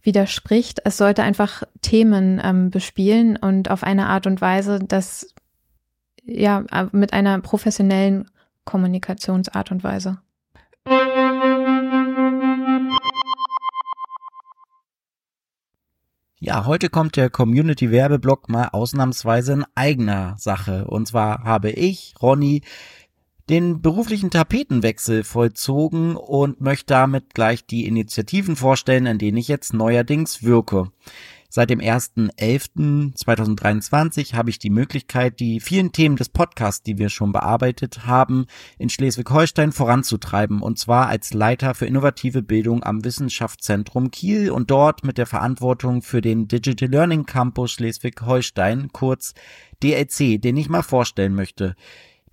[0.03, 0.81] widerspricht.
[0.85, 5.33] Es sollte einfach Themen ähm, bespielen und auf eine Art und Weise, dass
[6.25, 8.29] ja mit einer professionellen
[8.64, 10.18] Kommunikationsart und Weise.
[16.44, 20.87] Ja, heute kommt der Community-Werbeblock mal ausnahmsweise in eigener Sache.
[20.87, 22.62] Und zwar habe ich, Ronny,
[23.48, 29.72] den beruflichen Tapetenwechsel vollzogen und möchte damit gleich die Initiativen vorstellen, an denen ich jetzt
[29.72, 30.90] neuerdings wirke.
[31.55, 37.31] Seit dem 1.11.2023 habe ich die Möglichkeit, die vielen Themen des Podcasts, die wir schon
[37.31, 38.47] bearbeitet haben,
[38.79, 45.05] in Schleswig-Holstein voranzutreiben, und zwar als Leiter für innovative Bildung am Wissenschaftszentrum Kiel und dort
[45.05, 49.35] mit der Verantwortung für den Digital Learning Campus Schleswig-Holstein, kurz
[49.83, 51.77] DLC, den ich mal vorstellen möchte.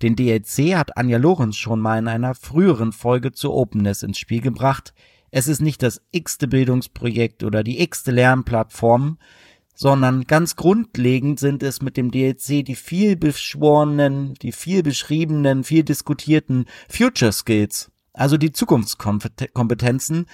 [0.00, 4.40] Den DLC hat Anja Lorenz schon mal in einer früheren Folge zu Openness ins Spiel
[4.40, 4.94] gebracht.
[5.30, 9.18] Es ist nicht das x-te Bildungsprojekt oder die x-te Lernplattform,
[9.74, 15.84] sondern ganz grundlegend sind es mit dem DLC die viel beschworenen, die viel beschriebenen, viel
[15.84, 20.26] diskutierten Future Skills, also die Zukunftskompetenzen,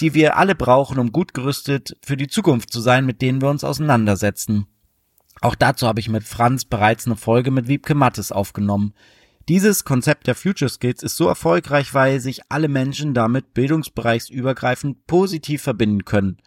[0.00, 3.48] die wir alle brauchen, um gut gerüstet für die Zukunft zu sein, mit denen wir
[3.48, 4.66] uns auseinandersetzen.
[5.40, 8.94] Auch dazu habe ich mit Franz bereits eine Folge mit Wiebke Mattes aufgenommen.
[9.48, 15.62] Dieses Konzept der Future Skills ist so erfolgreich, weil sich alle Menschen damit bildungsbereichsübergreifend positiv
[15.62, 16.38] verbinden können.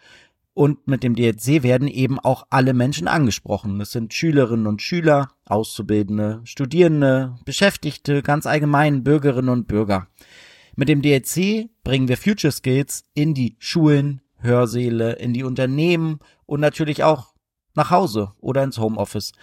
[0.54, 3.82] Und mit dem DLC werden eben auch alle Menschen angesprochen.
[3.82, 10.08] Es sind Schülerinnen und Schüler, Auszubildende, Studierende, Beschäftigte, ganz allgemein Bürgerinnen und Bürger.
[10.78, 16.62] Mit dem DLC bringen wir Future Skills in die Schulen, Hörsäle, in die Unternehmen und
[16.62, 17.34] natürlich auch
[17.76, 19.34] nach Hause oder ins Homeoffice.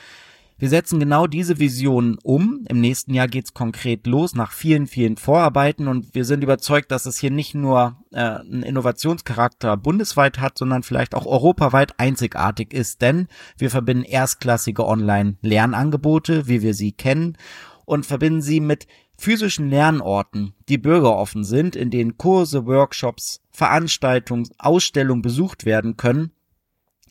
[0.62, 2.64] Wir setzen genau diese Vision um.
[2.68, 7.04] Im nächsten Jahr geht's konkret los nach vielen, vielen Vorarbeiten und wir sind überzeugt, dass
[7.04, 13.02] es hier nicht nur äh, einen Innovationscharakter bundesweit hat, sondern vielleicht auch europaweit einzigartig ist,
[13.02, 13.26] denn
[13.58, 17.36] wir verbinden erstklassige Online-Lernangebote, wie wir sie kennen,
[17.84, 18.86] und verbinden sie mit
[19.18, 26.30] physischen Lernorten, die bürgeroffen sind, in denen Kurse, Workshops, Veranstaltungen, Ausstellungen besucht werden können,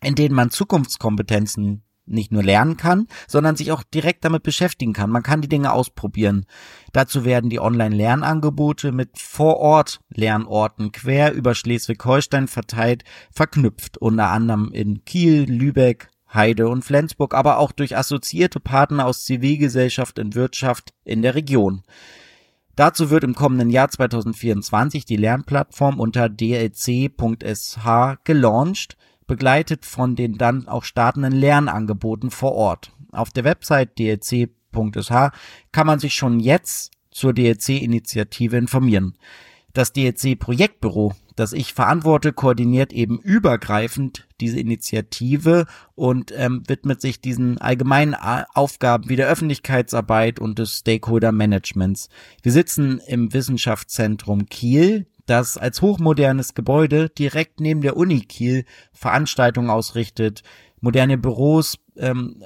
[0.01, 5.09] in denen man Zukunftskompetenzen nicht nur lernen kann, sondern sich auch direkt damit beschäftigen kann.
[5.09, 6.45] Man kann die Dinge ausprobieren.
[6.93, 15.45] Dazu werden die Online-Lernangebote mit Vor-Ort-Lernorten quer über Schleswig-Holstein verteilt verknüpft, unter anderem in Kiel,
[15.49, 21.35] Lübeck, Heide und Flensburg, aber auch durch assoziierte Partner aus Zivilgesellschaft und Wirtschaft in der
[21.35, 21.83] Region.
[22.75, 27.77] Dazu wird im kommenden Jahr 2024 die Lernplattform unter dlc.sh
[28.23, 28.97] gelauncht
[29.31, 32.91] begleitet von den dann auch startenden Lernangeboten vor Ort.
[33.13, 35.31] Auf der Website dlc.sh
[35.71, 39.17] kann man sich schon jetzt zur DLC-Initiative informieren.
[39.71, 45.65] Das DLC-Projektbüro, das ich verantworte, koordiniert eben übergreifend diese Initiative
[45.95, 52.09] und ähm, widmet sich diesen allgemeinen Aufgaben wie der Öffentlichkeitsarbeit und des Stakeholder Managements.
[52.43, 59.69] Wir sitzen im Wissenschaftszentrum Kiel, das als hochmodernes Gebäude direkt neben der Uni Kiel Veranstaltungen
[59.69, 60.43] ausrichtet,
[60.79, 62.43] moderne Büros ähm,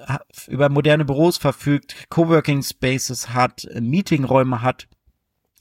[0.47, 4.87] über moderne Büros verfügt, Coworking Spaces hat, Meetingräume hat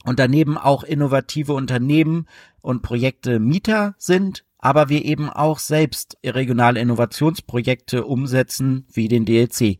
[0.03, 2.27] und daneben auch innovative Unternehmen
[2.61, 9.77] und Projekte Mieter sind, aber wir eben auch selbst regionale Innovationsprojekte umsetzen, wie den DLC.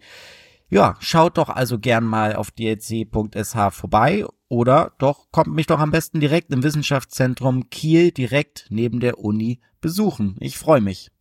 [0.69, 5.91] Ja, schaut doch also gern mal auf dlc.sh vorbei oder doch kommt mich doch am
[5.91, 10.35] besten direkt im Wissenschaftszentrum Kiel direkt neben der Uni besuchen.
[10.39, 11.11] Ich freue mich.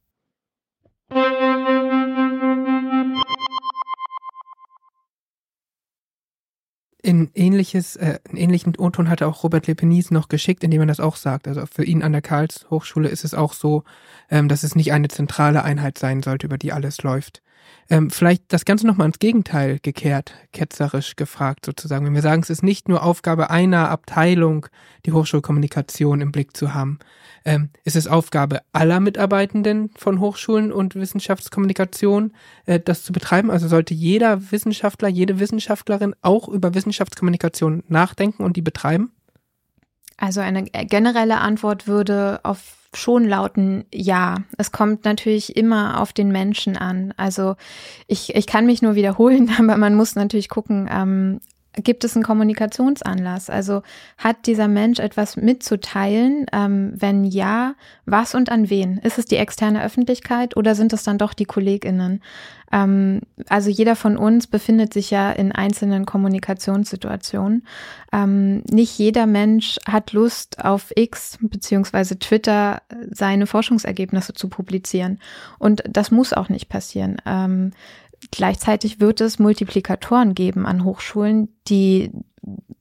[7.02, 11.00] In ähnliches, äh, einen ähnlichen O-Ton hatte auch Robert Lepenis noch geschickt, indem er das
[11.00, 11.46] auch sagt.
[11.46, 13.84] Also für ihn an der Karls-Hochschule ist es auch so,
[14.30, 17.42] ähm, dass es nicht eine zentrale Einheit sein sollte, über die alles läuft.
[17.90, 22.07] Ähm, vielleicht das Ganze nochmal ins Gegenteil gekehrt, ketzerisch gefragt sozusagen.
[22.07, 24.66] Wenn wir sagen, es ist nicht nur Aufgabe einer Abteilung,
[25.07, 26.98] die Hochschulkommunikation im Blick zu haben,
[27.44, 32.33] ähm, ist es Aufgabe aller Mitarbeitenden von Hochschulen und Wissenschaftskommunikation,
[32.66, 33.50] äh, das zu betreiben.
[33.50, 39.12] Also sollte jeder Wissenschaftler, jede Wissenschaftlerin auch über Wissenschaftskommunikation nachdenken und die betreiben?
[40.16, 44.37] Also eine generelle Antwort würde auf schon lauten Ja.
[44.59, 47.12] Es kommt natürlich immer auf den Menschen an.
[47.16, 47.57] Also
[48.07, 51.40] ich, ich kann mich nur wiederholen, aber man muss natürlich gucken, ähm,
[51.76, 53.50] gibt es einen Kommunikationsanlass?
[53.50, 53.82] Also
[54.18, 56.46] hat dieser Mensch etwas mitzuteilen?
[56.52, 57.74] Ähm, wenn ja,
[58.06, 58.98] was und an wen?
[58.98, 62.20] Ist es die externe Öffentlichkeit oder sind es dann doch die KollegInnen?
[62.72, 67.66] Ähm, also jeder von uns befindet sich ja in einzelnen Kommunikationssituationen.
[68.12, 75.20] Ähm, nicht jeder Mensch hat Lust auf X beziehungsweise Twitter seine Forschungsergebnisse zu publizieren.
[75.58, 77.16] Und das muss auch nicht passieren.
[78.31, 82.11] Gleichzeitig wird es Multiplikatoren geben an Hochschulen, die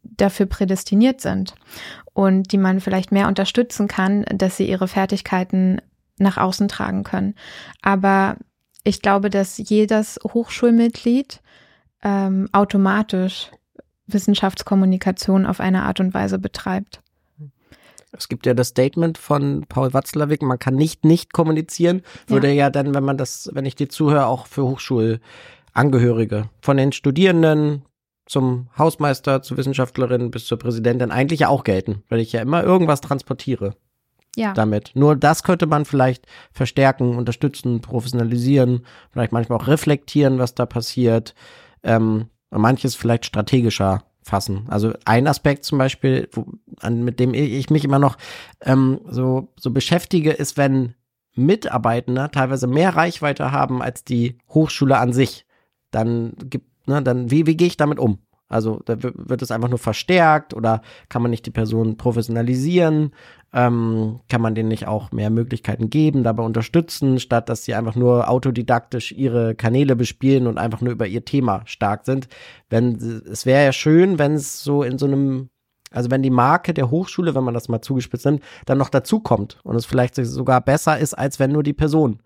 [0.02, 1.56] dafür prädestiniert sind
[2.14, 5.82] und die man vielleicht mehr unterstützen kann, dass sie ihre Fertigkeiten
[6.18, 7.36] nach außen tragen können.
[7.82, 8.38] Aber
[8.84, 11.42] ich glaube, dass jedes Hochschulmitglied
[12.04, 13.52] ähm, automatisch
[14.08, 17.03] Wissenschaftskommunikation auf eine Art und Weise betreibt.
[18.16, 22.04] Es gibt ja das Statement von Paul Watzlawick, man kann nicht nicht kommunizieren.
[22.28, 22.54] Würde ja.
[22.54, 27.84] ja dann, wenn man das, wenn ich dir zuhöre, auch für Hochschulangehörige, von den Studierenden
[28.26, 32.64] zum Hausmeister, zur Wissenschaftlerin bis zur Präsidentin eigentlich ja auch gelten, weil ich ja immer
[32.64, 33.76] irgendwas transportiere.
[34.36, 34.54] Ja.
[34.54, 34.92] Damit.
[34.96, 41.36] Nur das könnte man vielleicht verstärken, unterstützen, professionalisieren, vielleicht manchmal auch reflektieren, was da passiert.
[41.84, 44.66] Ähm, manches vielleicht strategischer fassen.
[44.70, 46.46] Also ein Aspekt zum Beispiel, wo,
[46.80, 48.18] an, mit dem ich mich immer noch
[48.62, 50.96] ähm, so, so beschäftige, ist, wenn
[51.36, 55.46] Mitarbeitende teilweise mehr Reichweite haben als die Hochschule an sich,
[55.92, 58.20] dann gibt, ne, dann, wie, wie gehe ich damit um?
[58.50, 63.12] Also da wird es einfach nur verstärkt oder kann man nicht die Person professionalisieren?
[63.52, 67.96] Ähm, kann man denen nicht auch mehr Möglichkeiten geben, dabei unterstützen, statt dass sie einfach
[67.96, 72.28] nur autodidaktisch ihre Kanäle bespielen und einfach nur über ihr Thema stark sind?
[72.70, 75.50] Wenn es wäre ja schön, wenn es so in so einem
[75.92, 79.60] also wenn die Marke der Hochschule, wenn man das mal zugespitzt nimmt, dann noch dazukommt
[79.64, 82.20] und es vielleicht sogar besser ist, als wenn nur die Person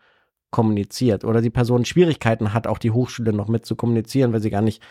[0.52, 4.50] kommuniziert oder die Person Schwierigkeiten hat, auch die Hochschule noch mit zu kommunizieren, weil sie
[4.50, 4.82] gar nicht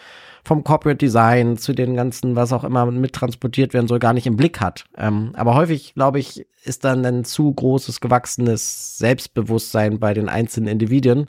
[0.44, 4.36] vom Corporate Design zu den ganzen, was auch immer mittransportiert werden soll, gar nicht im
[4.36, 4.84] Blick hat.
[4.96, 10.68] Ähm, aber häufig, glaube ich, ist dann ein zu großes, gewachsenes Selbstbewusstsein bei den einzelnen
[10.68, 11.26] Individuen.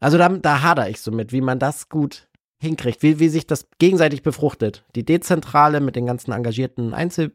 [0.00, 2.28] Also da, da hader ich so mit, wie man das gut
[2.60, 4.84] hinkriegt, wie, wie sich das gegenseitig befruchtet.
[4.94, 7.32] Die Dezentrale mit den ganzen engagierten Einzel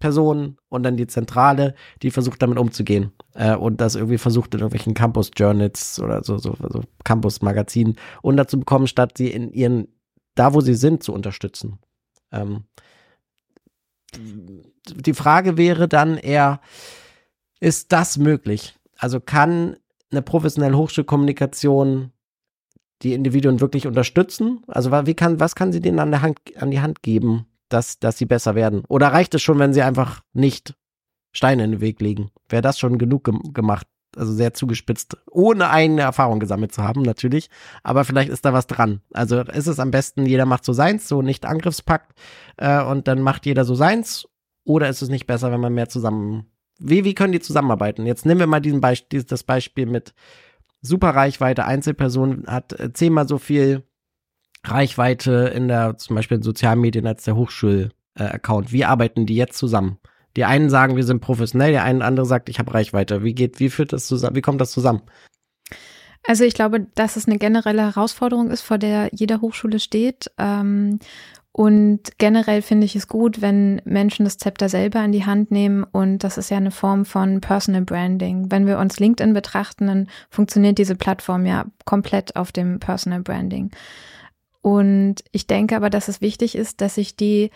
[0.00, 4.60] Personen und dann die Zentrale, die versucht damit umzugehen äh, und das irgendwie versucht in
[4.60, 9.88] irgendwelchen Campus Journals oder so, so, so Campus Magazinen unterzubekommen, statt sie in ihren,
[10.34, 11.78] da wo sie sind, zu unterstützen.
[12.32, 12.64] Ähm,
[14.16, 16.60] die Frage wäre dann eher,
[17.60, 18.76] ist das möglich?
[18.96, 19.76] Also kann
[20.10, 22.10] eine professionelle Hochschulkommunikation
[23.02, 24.62] die Individuen wirklich unterstützen?
[24.66, 27.98] Also wie kann, was kann sie denen an, der Hand, an die Hand geben, dass,
[27.98, 28.84] dass sie besser werden?
[28.88, 30.74] Oder reicht es schon, wenn sie einfach nicht
[31.32, 32.30] Steine in den Weg legen?
[32.48, 33.86] Wäre das schon genug ge gemacht?
[34.16, 37.48] Also sehr zugespitzt, ohne eigene Erfahrung gesammelt zu haben, natürlich.
[37.84, 39.02] Aber vielleicht ist da was dran.
[39.12, 42.18] Also ist es am besten, jeder macht so seins, so nicht Angriffspakt,
[42.56, 44.26] äh, und dann macht jeder so seins.
[44.64, 46.46] Oder ist es nicht besser, wenn man mehr zusammen.
[46.80, 48.04] Wie, wie können die zusammenarbeiten?
[48.04, 50.12] Jetzt nehmen wir mal diesen Beispiel, das Beispiel mit
[50.82, 51.64] Superreichweite.
[51.64, 53.84] Einzelperson hat äh, zehnmal so viel
[54.64, 58.72] Reichweite in der, zum Beispiel in Sozialmedien als der Hochschul-Account.
[58.72, 59.98] Wie arbeiten die jetzt zusammen?
[60.36, 63.24] Die einen sagen, wir sind professionell, der eine andere sagt, ich habe Reichweite.
[63.24, 65.02] Wie geht, wie führt das zusammen, wie kommt das zusammen?
[66.26, 70.30] Also ich glaube, dass es eine generelle Herausforderung ist, vor der jeder Hochschule steht.
[70.38, 70.98] Ähm,
[71.52, 75.82] und generell finde ich es gut, wenn Menschen das Zepter selber in die Hand nehmen.
[75.82, 78.50] Und das ist ja eine Form von Personal Branding.
[78.50, 83.72] Wenn wir uns LinkedIn betrachten, dann funktioniert diese Plattform ja komplett auf dem Personal Branding.
[84.62, 87.50] Und ich denke aber, dass es wichtig ist, dass sich die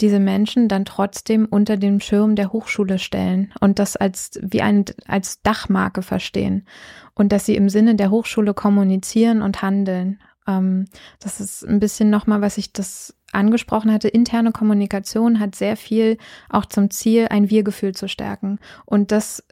[0.00, 4.84] diese Menschen dann trotzdem unter dem Schirm der Hochschule stellen und das als wie ein
[5.06, 6.66] als Dachmarke verstehen
[7.14, 10.18] und dass sie im Sinne der Hochschule kommunizieren und handeln.
[10.48, 10.86] Ähm,
[11.20, 14.08] das ist ein bisschen nochmal, was ich das angesprochen hatte.
[14.08, 16.18] Interne Kommunikation hat sehr viel
[16.48, 19.44] auch zum Ziel, ein Wir-Gefühl zu stärken und das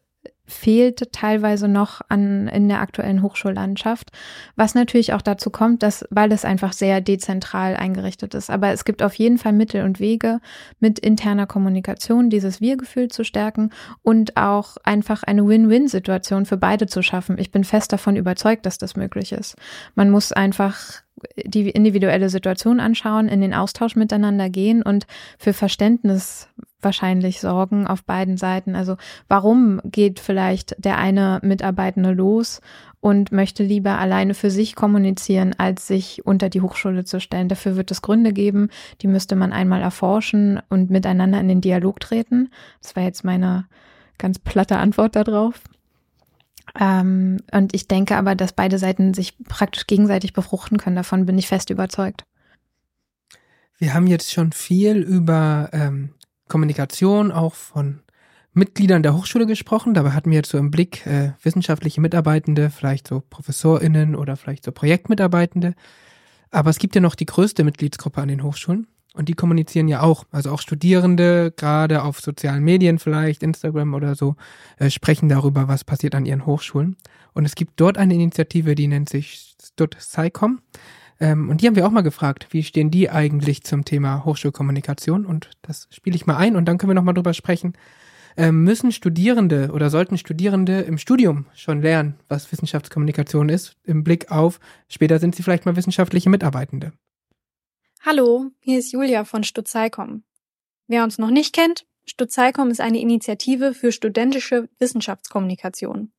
[0.50, 4.10] fehlt teilweise noch an, in der aktuellen Hochschullandschaft,
[4.56, 8.50] was natürlich auch dazu kommt, dass, weil es einfach sehr dezentral eingerichtet ist.
[8.50, 10.40] Aber es gibt auf jeden Fall Mittel und Wege,
[10.78, 13.70] mit interner Kommunikation dieses Wir-Gefühl zu stärken
[14.02, 17.38] und auch einfach eine Win-Win-Situation für beide zu schaffen.
[17.38, 19.56] Ich bin fest davon überzeugt, dass das möglich ist.
[19.94, 21.02] Man muss einfach
[21.44, 25.06] die individuelle Situation anschauen, in den Austausch miteinander gehen und
[25.38, 26.48] für Verständnis
[26.82, 28.74] wahrscheinlich sorgen auf beiden Seiten.
[28.74, 28.96] Also
[29.28, 32.60] warum geht vielleicht der eine Mitarbeitende los
[33.00, 37.48] und möchte lieber alleine für sich kommunizieren, als sich unter die Hochschule zu stellen?
[37.48, 38.68] Dafür wird es Gründe geben,
[39.02, 42.50] die müsste man einmal erforschen und miteinander in den Dialog treten.
[42.82, 43.66] Das war jetzt meine
[44.18, 45.60] ganz platte Antwort darauf.
[46.78, 50.96] Ähm, und ich denke aber, dass beide Seiten sich praktisch gegenseitig befruchten können.
[50.96, 52.24] Davon bin ich fest überzeugt.
[53.78, 56.10] Wir haben jetzt schon viel über ähm,
[56.48, 58.00] Kommunikation auch von
[58.52, 59.94] Mitgliedern der Hochschule gesprochen.
[59.94, 64.64] Dabei hatten wir jetzt so im Blick äh, wissenschaftliche Mitarbeitende, vielleicht so ProfessorInnen oder vielleicht
[64.64, 65.74] so Projektmitarbeitende.
[66.50, 68.86] Aber es gibt ja noch die größte Mitgliedsgruppe an den Hochschulen.
[69.14, 70.24] Und die kommunizieren ja auch.
[70.30, 74.36] Also auch Studierende, gerade auf sozialen Medien vielleicht, Instagram oder so,
[74.78, 76.96] äh, sprechen darüber, was passiert an ihren Hochschulen.
[77.32, 80.60] Und es gibt dort eine Initiative, die nennt sich Stud SciCom.
[81.18, 85.26] Ähm, und die haben wir auch mal gefragt, wie stehen die eigentlich zum Thema Hochschulkommunikation?
[85.26, 87.74] Und das spiele ich mal ein und dann können wir nochmal drüber sprechen.
[88.36, 94.30] Ähm, müssen Studierende oder sollten Studierende im Studium schon lernen, was Wissenschaftskommunikation ist, im Blick
[94.30, 96.92] auf, später sind sie vielleicht mal wissenschaftliche Mitarbeitende?
[98.02, 100.22] Hallo, hier ist Julia von Stutzeikom.
[100.86, 106.10] Wer uns noch nicht kennt, Stutzeikom ist eine Initiative für studentische Wissenschaftskommunikation.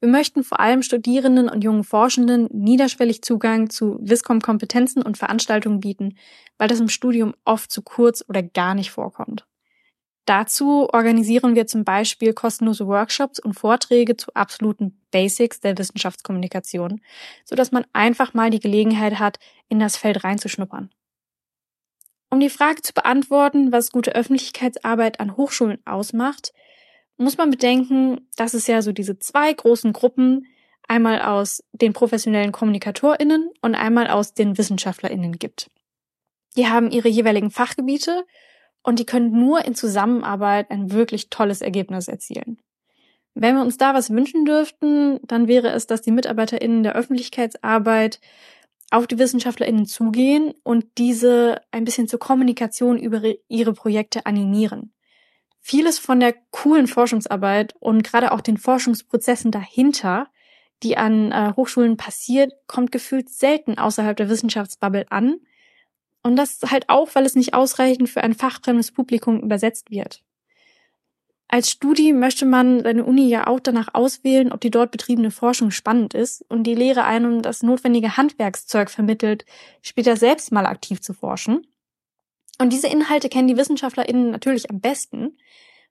[0.00, 6.18] Wir möchten vor allem Studierenden und jungen Forschenden niederschwellig Zugang zu Wiscom-Kompetenzen und Veranstaltungen bieten,
[6.58, 9.46] weil das im Studium oft zu kurz oder gar nicht vorkommt.
[10.24, 17.00] Dazu organisieren wir zum Beispiel kostenlose Workshops und Vorträge zu absoluten Basics der Wissenschaftskommunikation,
[17.44, 20.90] so dass man einfach mal die Gelegenheit hat, in das Feld reinzuschnuppern.
[22.30, 26.52] Um die Frage zu beantworten, was gute Öffentlichkeitsarbeit an Hochschulen ausmacht,
[27.16, 30.46] muss man bedenken, dass es ja so diese zwei großen Gruppen
[30.86, 35.70] einmal aus den professionellen KommunikatorInnen und einmal aus den WissenschaftlerInnen gibt.
[36.56, 38.24] Die haben ihre jeweiligen Fachgebiete
[38.82, 42.58] und die können nur in Zusammenarbeit ein wirklich tolles Ergebnis erzielen.
[43.34, 48.18] Wenn wir uns da was wünschen dürften, dann wäre es, dass die MitarbeiterInnen der Öffentlichkeitsarbeit
[48.90, 54.92] auf die WissenschaftlerInnen zugehen und diese ein bisschen zur Kommunikation über ihre Projekte animieren
[55.68, 60.28] vieles von der coolen Forschungsarbeit und gerade auch den Forschungsprozessen dahinter,
[60.82, 65.40] die an äh, Hochschulen passiert, kommt gefühlt selten außerhalb der Wissenschaftsbubble an.
[66.22, 70.22] Und das halt auch, weil es nicht ausreichend für ein fachfremdes Publikum übersetzt wird.
[71.50, 75.70] Als Studie möchte man seine Uni ja auch danach auswählen, ob die dort betriebene Forschung
[75.70, 79.46] spannend ist und die Lehre einem das notwendige Handwerkszeug vermittelt,
[79.80, 81.66] später selbst mal aktiv zu forschen.
[82.60, 85.38] Und diese Inhalte kennen die WissenschaftlerInnen natürlich am besten,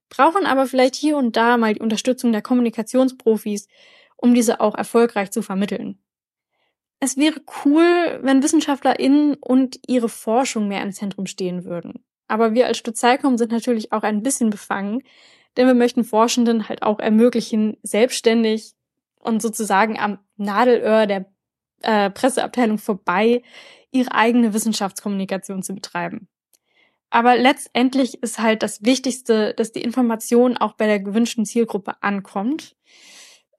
[0.10, 3.68] brauchen aber vielleicht hier und da mal die Unterstützung der Kommunikationsprofis,
[4.16, 5.98] um diese auch erfolgreich zu vermitteln.
[7.00, 12.04] Es wäre cool, wenn WissenschaftlerInnen und ihre Forschung mehr im Zentrum stehen würden.
[12.28, 15.04] Aber wir als Stuzalkom sind natürlich auch ein bisschen befangen,
[15.58, 18.74] denn wir möchten Forschenden halt auch ermöglichen, selbstständig
[19.20, 21.26] und sozusagen am Nadelöhr der
[21.82, 23.42] äh, Presseabteilung vorbei
[23.92, 26.28] ihre eigene Wissenschaftskommunikation zu betreiben.
[27.10, 32.76] Aber letztendlich ist halt das Wichtigste, dass die Information auch bei der gewünschten Zielgruppe ankommt.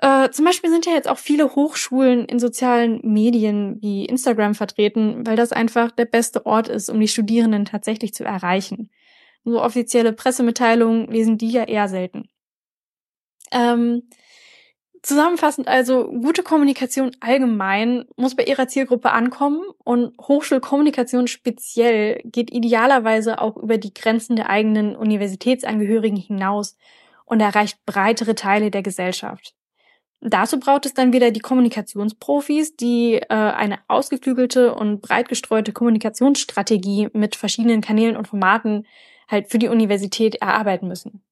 [0.01, 5.27] Äh, zum Beispiel sind ja jetzt auch viele Hochschulen in sozialen Medien wie Instagram vertreten,
[5.27, 8.91] weil das einfach der beste Ort ist, um die Studierenden tatsächlich zu erreichen.
[9.49, 12.29] So offizielle Pressemitteilungen lesen die ja eher selten.
[13.51, 14.03] Ähm,
[15.03, 23.41] Zusammenfassend also, gute Kommunikation allgemein muss bei ihrer Zielgruppe ankommen und Hochschulkommunikation speziell geht idealerweise
[23.41, 26.77] auch über die Grenzen der eigenen Universitätsangehörigen hinaus
[27.25, 29.55] und erreicht breitere Teile der Gesellschaft.
[30.21, 37.09] Dazu braucht es dann wieder die Kommunikationsprofis, die äh, eine ausgeklügelte und breit gestreute Kommunikationsstrategie
[37.13, 38.85] mit verschiedenen Kanälen und Formaten
[39.29, 41.23] halt für die Universität erarbeiten müssen.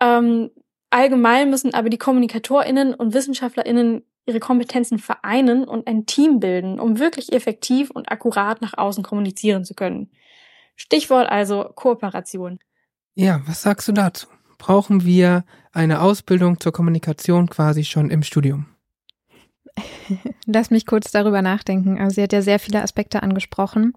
[0.00, 0.50] Ähm,
[0.90, 6.98] allgemein müssen aber die KommunikatorInnen und WissenschaftlerInnen ihre Kompetenzen vereinen und ein Team bilden, um
[6.98, 10.10] wirklich effektiv und akkurat nach außen kommunizieren zu können.
[10.76, 12.58] Stichwort also Kooperation.
[13.14, 14.26] Ja, was sagst du dazu?
[14.58, 18.66] Brauchen wir eine Ausbildung zur Kommunikation quasi schon im Studium?
[20.46, 21.98] Lass mich kurz darüber nachdenken.
[21.98, 23.94] Also sie hat ja sehr viele Aspekte angesprochen.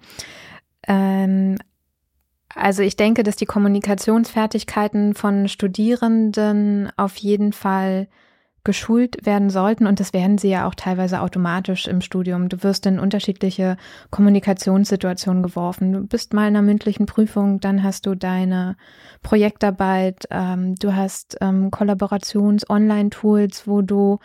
[0.87, 1.57] Ähm,
[2.55, 8.07] also ich denke, dass die Kommunikationsfertigkeiten von Studierenden auf jeden Fall
[8.65, 12.49] geschult werden sollten und das werden sie ja auch teilweise automatisch im Studium.
[12.49, 13.77] Du wirst in unterschiedliche
[14.11, 15.93] Kommunikationssituationen geworfen.
[15.93, 18.75] Du bist mal in einer mündlichen Prüfung, dann hast du deine
[19.23, 24.19] Projektarbeit, ähm, du hast ähm, Kollaborations-Online-Tools, wo du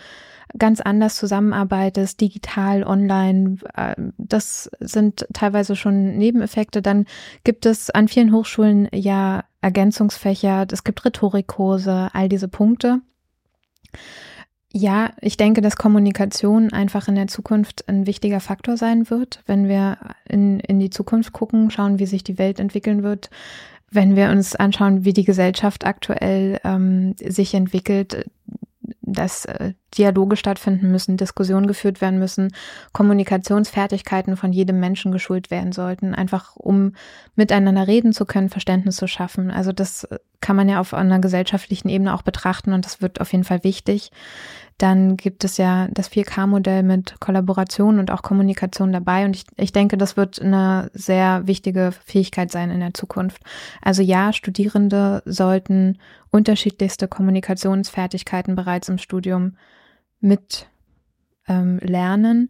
[0.58, 3.58] ganz anders zusammenarbeitest, digital, online.
[3.76, 6.82] Äh, das sind teilweise schon Nebeneffekte.
[6.82, 7.06] Dann
[7.44, 13.02] gibt es an vielen Hochschulen ja Ergänzungsfächer, es gibt Rhetorikkurse, all diese Punkte.
[14.72, 19.66] Ja, ich denke, dass Kommunikation einfach in der Zukunft ein wichtiger Faktor sein wird, wenn
[19.66, 19.98] wir
[20.28, 23.30] in, in die Zukunft gucken, schauen, wie sich die Welt entwickeln wird.
[23.90, 28.30] Wenn wir uns anschauen, wie die Gesellschaft aktuell ähm, sich entwickelt,
[29.12, 32.52] dass äh, Dialoge stattfinden müssen, Diskussionen geführt werden müssen,
[32.92, 36.92] Kommunikationsfertigkeiten von jedem Menschen geschult werden sollten, einfach um
[37.34, 39.50] miteinander reden zu können, Verständnis zu schaffen.
[39.50, 40.08] Also das
[40.40, 43.64] kann man ja auf einer gesellschaftlichen Ebene auch betrachten und das wird auf jeden Fall
[43.64, 44.10] wichtig.
[44.80, 49.26] Dann gibt es ja das 4K-Modell mit Kollaboration und auch Kommunikation dabei.
[49.26, 53.42] Und ich, ich denke, das wird eine sehr wichtige Fähigkeit sein in der Zukunft.
[53.82, 55.98] Also ja, Studierende sollten
[56.30, 59.58] unterschiedlichste Kommunikationsfertigkeiten bereits im Studium
[60.18, 60.66] mit
[61.46, 62.48] ähm, lernen.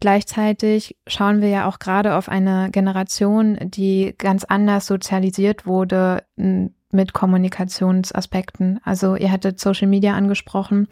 [0.00, 7.12] Gleichzeitig schauen wir ja auch gerade auf eine Generation, die ganz anders sozialisiert wurde mit
[7.12, 8.80] Kommunikationsaspekten.
[8.82, 10.88] Also ihr hattet Social Media angesprochen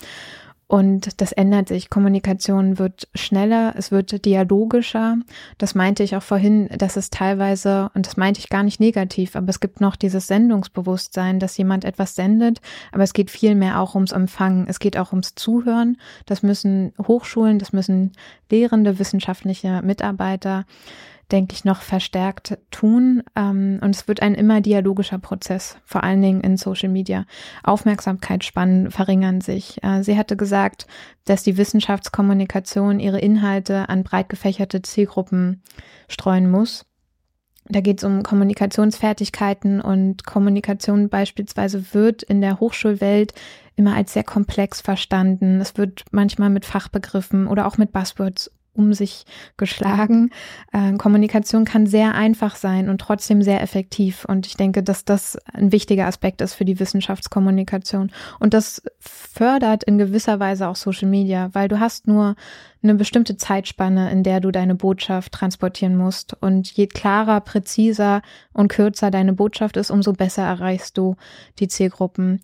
[0.73, 1.91] und das ändert sich.
[1.91, 5.19] Kommunikation wird schneller, es wird dialogischer.
[5.59, 9.37] Das meinte ich auch vorhin, dass es teilweise, und das meinte ich gar nicht negativ,
[9.37, 13.81] aber es gibt noch dieses Sendungsbewusstsein, dass jemand etwas sendet, aber es geht viel mehr
[13.81, 14.65] auch ums Empfangen.
[14.67, 15.99] Es geht auch ums Zuhören.
[16.25, 18.13] Das müssen Hochschulen, das müssen
[18.51, 20.65] lehrende wissenschaftliche Mitarbeiter
[21.33, 23.23] denke ich, noch verstärkt tun.
[23.35, 27.25] Ähm, und es wird ein immer dialogischer Prozess, vor allen Dingen in Social Media.
[27.65, 29.83] Aufmerksamkeitsspannen verringern sich.
[29.83, 30.87] Äh, sie hatte gesagt,
[31.25, 35.63] dass die Wissenschaftskommunikation ihre Inhalte an breit gefächerte Zielgruppen
[36.09, 36.85] streuen muss.
[37.69, 43.35] Da geht es um Kommunikationsfertigkeiten und Kommunikation beispielsweise wird in der Hochschulwelt
[43.77, 45.61] immer als sehr komplex verstanden.
[45.61, 49.25] Es wird manchmal mit Fachbegriffen oder auch mit Buzzwords um sich
[49.57, 50.31] geschlagen.
[50.73, 54.25] Äh, Kommunikation kann sehr einfach sein und trotzdem sehr effektiv.
[54.25, 58.11] Und ich denke, dass das ein wichtiger Aspekt ist für die Wissenschaftskommunikation.
[58.41, 62.35] Und das fördert in gewisser Weise auch Social Media, weil du hast nur
[62.83, 66.35] eine bestimmte Zeitspanne, in der du deine Botschaft transportieren musst.
[66.41, 71.17] Und je klarer, präziser und kürzer deine Botschaft ist, umso besser erreichst du
[71.59, 72.41] die Zielgruppen.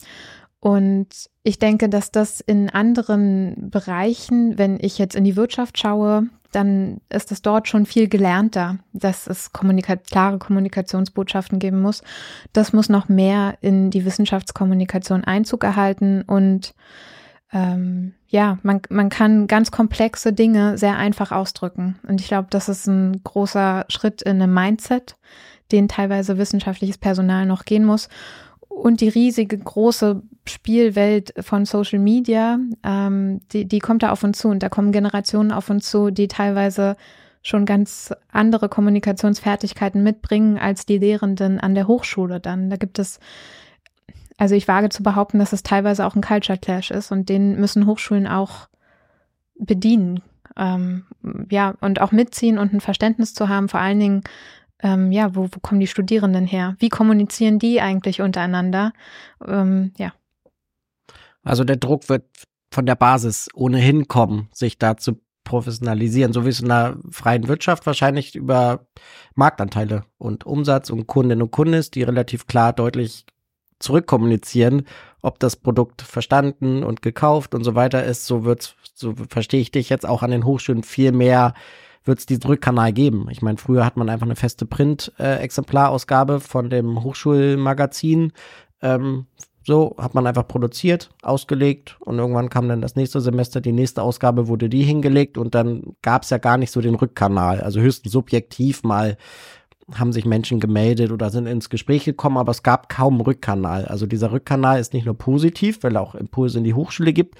[0.61, 1.09] Und
[1.45, 7.01] ich denke, dass das in anderen Bereichen, wenn ich jetzt in die Wirtschaft schaue, dann
[7.11, 12.03] ist es dort schon viel gelernter, dass es kommunika klare Kommunikationsbotschaften geben muss.
[12.53, 16.75] Das muss noch mehr in die Wissenschaftskommunikation Einzug erhalten und
[17.53, 21.99] ähm, ja, man, man kann ganz komplexe Dinge sehr einfach ausdrücken.
[22.07, 25.17] Und ich glaube, das ist ein großer Schritt in einem Mindset,
[25.73, 28.09] den teilweise wissenschaftliches Personal noch gehen muss
[28.79, 34.39] und die riesige große Spielwelt von Social Media, ähm, die, die kommt da auf uns
[34.39, 36.97] zu und da kommen Generationen auf uns zu, die teilweise
[37.43, 42.71] schon ganz andere Kommunikationsfertigkeiten mitbringen als die Lehrenden an der Hochschule dann.
[42.71, 43.21] Da gibt es,
[44.37, 47.59] also ich wage zu behaupten, dass es teilweise auch ein Culture Clash ist und den
[47.61, 48.69] müssen Hochschulen auch
[49.59, 50.23] bedienen.
[50.57, 51.05] Ähm,
[51.51, 54.23] ja, und auch mitziehen und ein Verständnis zu haben, vor allen Dingen
[54.83, 56.77] ähm, ja, wo, wo kommen die Studierenden her?
[56.79, 58.93] Wie kommunizieren die eigentlich untereinander?
[59.47, 60.13] Ähm, ja.
[61.43, 62.25] Also der Druck wird
[62.71, 67.49] von der Basis ohnehin kommen, sich da zu professionalisieren, so wie es in der freien
[67.49, 68.87] Wirtschaft wahrscheinlich über
[69.35, 73.25] Marktanteile und Umsatz und Kundinnen und Kunden ist, die relativ klar deutlich
[73.79, 74.85] zurückkommunizieren
[75.23, 79.71] ob das Produkt verstanden und gekauft und so weiter ist, so wird's, so verstehe ich
[79.71, 81.55] dich jetzt auch an den Hochschulen viel mehr
[82.09, 83.29] wird es diesen Rückkanal geben.
[83.31, 88.33] Ich meine, früher hat man einfach eine feste Print-Exemplarausgabe von dem Hochschulmagazin.
[88.83, 89.27] Ähm,
[89.65, 94.03] so hat man einfach produziert, ausgelegt und irgendwann kam dann das nächste Semester, die nächste
[94.03, 97.61] Ausgabe wurde die hingelegt und dann gab es ja gar nicht so den Rückkanal.
[97.61, 99.19] Also höchstens subjektiv mal
[99.95, 103.85] haben sich Menschen gemeldet oder sind ins Gespräch gekommen, aber es gab kaum Rückkanal.
[103.85, 107.37] Also dieser Rückkanal ist nicht nur positiv, weil er auch Impulse in die Hochschule gibt,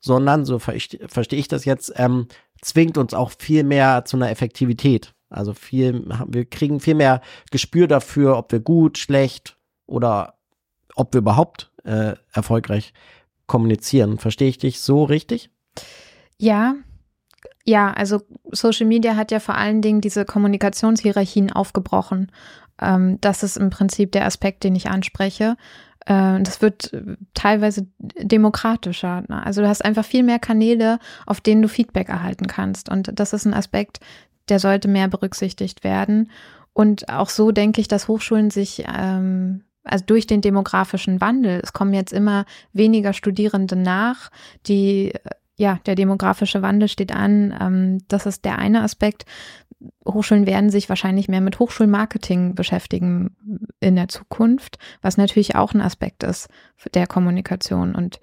[0.00, 2.26] sondern, so verstehe ich das jetzt, ähm,
[2.62, 5.14] zwingt uns auch viel mehr zu einer Effektivität.
[5.28, 9.56] Also viel, wir kriegen viel mehr Gespür dafür, ob wir gut, schlecht
[9.86, 10.34] oder
[10.96, 12.92] ob wir überhaupt äh, erfolgreich
[13.46, 14.18] kommunizieren.
[14.18, 15.50] Verstehe ich dich so richtig?
[16.38, 16.74] Ja.
[17.64, 22.32] Ja, also Social Media hat ja vor allen Dingen diese Kommunikationshierarchien aufgebrochen.
[22.80, 25.56] Ähm, das ist im Prinzip der Aspekt, den ich anspreche.
[26.10, 26.90] Äh, das wird
[27.34, 29.22] teilweise demokratischer.
[29.28, 29.46] Ne?
[29.46, 32.88] Also du hast einfach viel mehr Kanäle, auf denen du Feedback erhalten kannst.
[32.88, 34.00] Und das ist ein Aspekt,
[34.48, 36.30] der sollte mehr berücksichtigt werden.
[36.72, 41.72] Und auch so denke ich, dass Hochschulen sich ähm, also durch den demografischen Wandel, es
[41.72, 44.30] kommen jetzt immer weniger Studierende nach,
[44.66, 45.12] die
[45.56, 47.54] ja, der demografische Wandel steht an.
[47.60, 49.26] Ähm, das ist der eine Aspekt.
[50.06, 53.36] Hochschulen werden sich wahrscheinlich mehr mit Hochschulmarketing beschäftigen
[53.80, 56.48] in der Zukunft, was natürlich auch ein Aspekt ist
[56.94, 57.94] der Kommunikation.
[57.94, 58.20] Und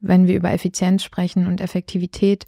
[0.00, 2.46] wenn wir über Effizienz sprechen und Effektivität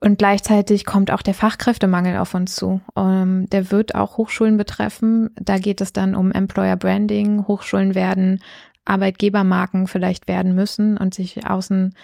[0.00, 2.80] und gleichzeitig kommt auch der Fachkräftemangel auf uns zu.
[2.96, 5.30] Ähm, der wird auch Hochschulen betreffen.
[5.40, 7.46] Da geht es dann um Employer Branding.
[7.48, 8.40] Hochschulen werden
[8.84, 11.94] Arbeitgebermarken vielleicht werden müssen und sich außen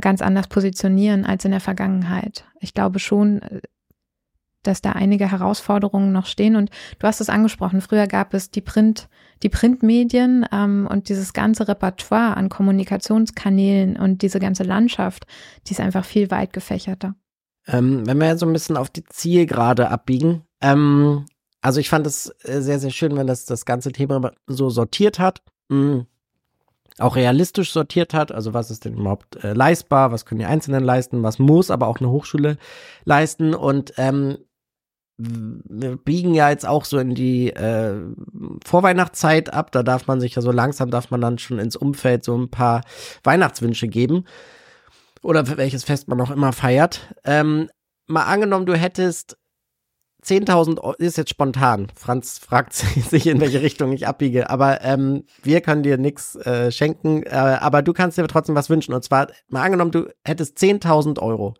[0.00, 2.44] ganz anders positionieren als in der Vergangenheit.
[2.60, 3.40] Ich glaube schon,
[4.66, 6.56] dass da einige Herausforderungen noch stehen.
[6.56, 9.08] Und du hast es angesprochen, früher gab es die Print,
[9.42, 15.26] die Printmedien ähm, und dieses ganze Repertoire an Kommunikationskanälen und diese ganze Landschaft,
[15.66, 17.14] die ist einfach viel weit gefächerter.
[17.66, 21.26] Ähm, wenn wir so ein bisschen auf die Zielgerade abbiegen, ähm,
[21.60, 25.18] also ich fand es äh, sehr, sehr schön, wenn das das ganze Thema so sortiert
[25.18, 26.06] hat, mh, mm,
[26.98, 30.82] auch realistisch sortiert hat, also was ist denn überhaupt äh, leistbar, was können die Einzelnen
[30.82, 32.56] leisten, was muss aber auch eine Hochschule
[33.04, 34.38] leisten und ähm,
[35.18, 37.94] wir biegen ja jetzt auch so in die äh,
[38.64, 42.24] Vorweihnachtszeit ab, da darf man sich ja so langsam, darf man dann schon ins Umfeld
[42.24, 42.82] so ein paar
[43.24, 44.24] Weihnachtswünsche geben
[45.22, 47.14] oder welches Fest man auch immer feiert.
[47.24, 47.70] Ähm,
[48.06, 49.38] mal angenommen, du hättest
[50.24, 51.88] 10.000 Euro, ist jetzt spontan.
[51.94, 54.50] Franz fragt sich, in welche Richtung ich abbiege.
[54.50, 57.22] Aber ähm, wir können dir nichts äh, schenken.
[57.22, 58.92] Äh, aber du kannst dir trotzdem was wünschen.
[58.92, 61.54] Und zwar, mal angenommen, du hättest 10.000 Euro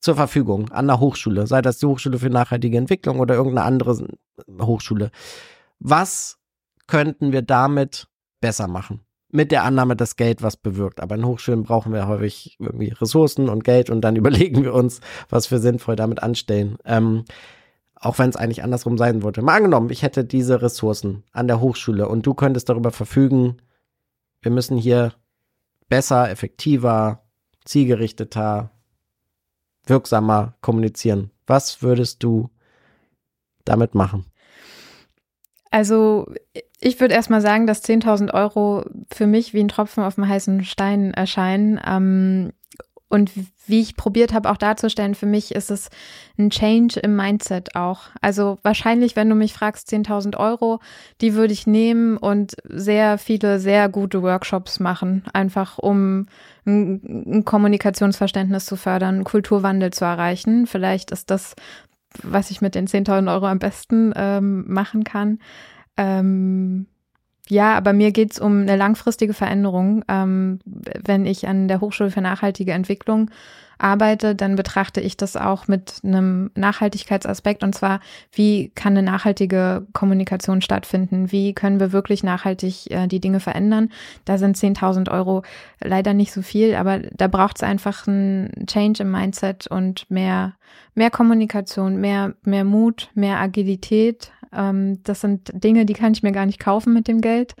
[0.00, 1.46] zur Verfügung an der Hochschule.
[1.46, 4.08] Sei das die Hochschule für nachhaltige Entwicklung oder irgendeine andere
[4.60, 5.10] Hochschule.
[5.78, 6.38] Was
[6.86, 8.08] könnten wir damit
[8.40, 9.00] besser machen?
[9.30, 11.00] mit der Annahme, dass Geld was bewirkt.
[11.00, 15.00] Aber in Hochschulen brauchen wir häufig irgendwie Ressourcen und Geld und dann überlegen wir uns,
[15.28, 16.78] was wir sinnvoll damit anstellen.
[16.84, 17.24] Ähm,
[17.94, 19.42] auch wenn es eigentlich andersrum sein würde.
[19.42, 23.56] Mal angenommen, ich hätte diese Ressourcen an der Hochschule und du könntest darüber verfügen,
[24.40, 25.14] wir müssen hier
[25.88, 27.24] besser, effektiver,
[27.64, 28.70] zielgerichteter,
[29.88, 31.30] wirksamer kommunizieren.
[31.46, 32.50] Was würdest du
[33.64, 34.24] damit machen?
[35.70, 36.32] Also
[36.80, 40.64] ich würde erstmal sagen, dass 10.000 Euro für mich wie ein Tropfen auf dem heißen
[40.64, 41.80] Stein erscheinen.
[41.84, 42.52] Ähm,
[43.08, 43.30] und
[43.66, 45.88] wie ich probiert habe, auch darzustellen, für mich ist es
[46.38, 48.02] ein Change im Mindset auch.
[48.20, 50.80] Also wahrscheinlich, wenn du mich fragst, 10.000 Euro,
[51.20, 56.26] die würde ich nehmen und sehr viele, sehr gute Workshops machen, einfach um
[56.66, 60.66] ein, Kommunikationsverständnis zu fördern, Kulturwandel zu erreichen.
[60.66, 61.54] Vielleicht ist das,
[62.22, 65.38] was ich mit den 10.000 Euro am besten ähm, machen kann.
[65.96, 66.86] Ähm,
[67.48, 70.04] ja, aber mir geht's um eine langfristige Veränderung.
[70.08, 73.30] Ähm, wenn ich an der Hochschule für nachhaltige Entwicklung
[73.78, 78.00] arbeite, dann betrachte ich das auch mit einem Nachhaltigkeitsaspekt und zwar,
[78.32, 81.30] wie kann eine nachhaltige Kommunikation stattfinden?
[81.30, 83.90] Wie können wir wirklich nachhaltig äh, die Dinge verändern?
[84.24, 85.42] Da sind 10.000 Euro
[85.80, 90.54] leider nicht so viel, aber da braucht es einfach einen Change im Mindset und mehr,
[90.94, 96.32] mehr Kommunikation, mehr, mehr Mut, mehr Agilität, ähm, das sind Dinge, die kann ich mir
[96.32, 97.54] gar nicht kaufen mit dem Geld.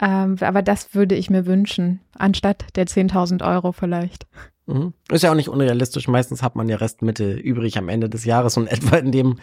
[0.00, 4.26] Ähm, aber das würde ich mir wünschen, anstatt der 10.000 Euro vielleicht.
[4.66, 4.92] Mhm.
[5.10, 6.08] Ist ja auch nicht unrealistisch.
[6.08, 9.38] Meistens hat man ja Restmittel übrig am Ende des Jahres und etwa in dem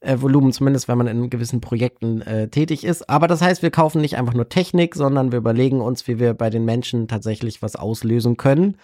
[0.00, 3.10] äh, Volumen, zumindest wenn man in gewissen Projekten äh, tätig ist.
[3.10, 6.34] Aber das heißt, wir kaufen nicht einfach nur Technik, sondern wir überlegen uns, wie wir
[6.34, 8.76] bei den Menschen tatsächlich was auslösen können,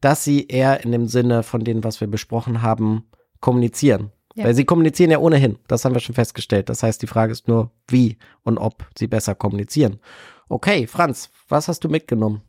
[0.00, 3.04] dass sie eher in dem Sinne von dem, was wir besprochen haben,
[3.40, 4.10] kommunizieren.
[4.36, 4.44] Ja.
[4.44, 5.58] Weil sie kommunizieren ja ohnehin.
[5.66, 6.68] Das haben wir schon festgestellt.
[6.68, 9.98] Das heißt, die Frage ist nur, wie und ob sie besser kommunizieren.
[10.48, 12.42] Okay, Franz, was hast du mitgenommen?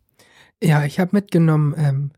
[0.61, 2.11] Ja, ich habe mitgenommen, ähm,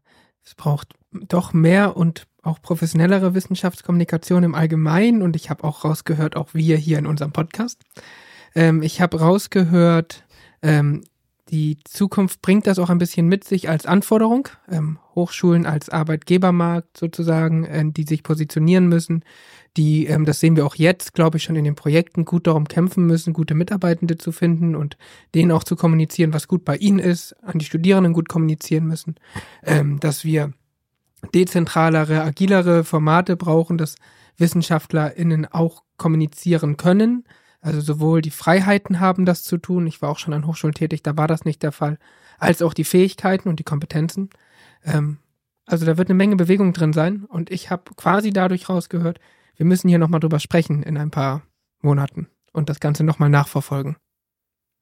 [0.43, 6.35] es braucht doch mehr und auch professionellere Wissenschaftskommunikation im Allgemeinen und ich habe auch rausgehört,
[6.35, 7.83] auch wir hier in unserem Podcast.
[8.55, 10.23] Ähm, ich habe rausgehört,
[10.61, 11.03] ähm,
[11.49, 14.49] die Zukunft bringt das auch ein bisschen mit sich als Anforderung.
[14.69, 19.23] Ähm, Hochschulen als Arbeitgebermarkt sozusagen, äh, die sich positionieren müssen,
[19.77, 22.67] die, ähm, das sehen wir auch jetzt, glaube ich, schon in den Projekten, gut darum
[22.67, 24.97] kämpfen müssen, gute Mitarbeitende zu finden und
[25.35, 29.15] denen auch zu kommunizieren, was gut bei ihnen ist, an die Studierenden gut kommunizieren müssen,
[29.63, 30.53] ähm, dass wir
[31.33, 33.95] dezentralere, agilere Formate brauchen, dass
[34.37, 37.25] WissenschaftlerInnen auch kommunizieren können,
[37.61, 41.03] also sowohl die Freiheiten haben, das zu tun, ich war auch schon an Hochschulen tätig,
[41.03, 41.97] da war das nicht der Fall,
[42.37, 44.29] als auch die Fähigkeiten und die Kompetenzen.
[44.83, 45.17] Ähm,
[45.65, 49.19] also da wird eine Menge Bewegung drin sein und ich habe quasi dadurch rausgehört,
[49.55, 51.43] wir müssen hier nochmal drüber sprechen in ein paar
[51.81, 53.97] Monaten und das Ganze nochmal nachverfolgen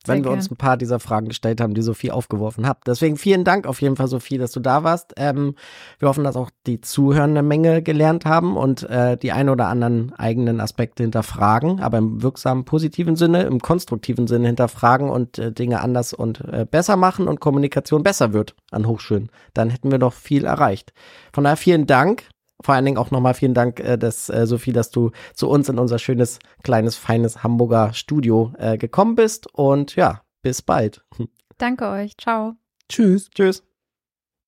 [0.08, 2.80] wenn wir uns ein paar dieser Fragen gestellt haben, die Sophie aufgeworfen hat.
[2.86, 5.14] Deswegen vielen Dank auf jeden Fall, Sophie, dass du da warst.
[5.18, 5.56] Ähm,
[6.00, 10.14] wir hoffen, dass auch die Zuhörende Menge gelernt haben und äh, die ein oder anderen
[10.14, 15.82] eigenen Aspekte hinterfragen, aber im wirksamen positiven Sinne, im konstruktiven Sinne hinterfragen und äh, Dinge
[15.82, 19.30] anders und äh, besser machen und Kommunikation besser wird an Hochschulen.
[19.54, 20.94] Dann hätten wir doch viel erreicht.
[21.34, 22.24] Von daher vielen Dank
[22.62, 25.70] vor allen Dingen auch nochmal vielen Dank, äh, dass, äh, Sophie, dass du zu uns
[25.70, 29.54] in unser schönes, kleines, feines Hamburger Studio äh, gekommen bist.
[29.54, 31.06] Und ja, bis bald.
[31.58, 32.18] Danke euch.
[32.18, 32.56] Ciao.
[32.90, 33.30] Tschüss.
[33.30, 33.64] Tschüss.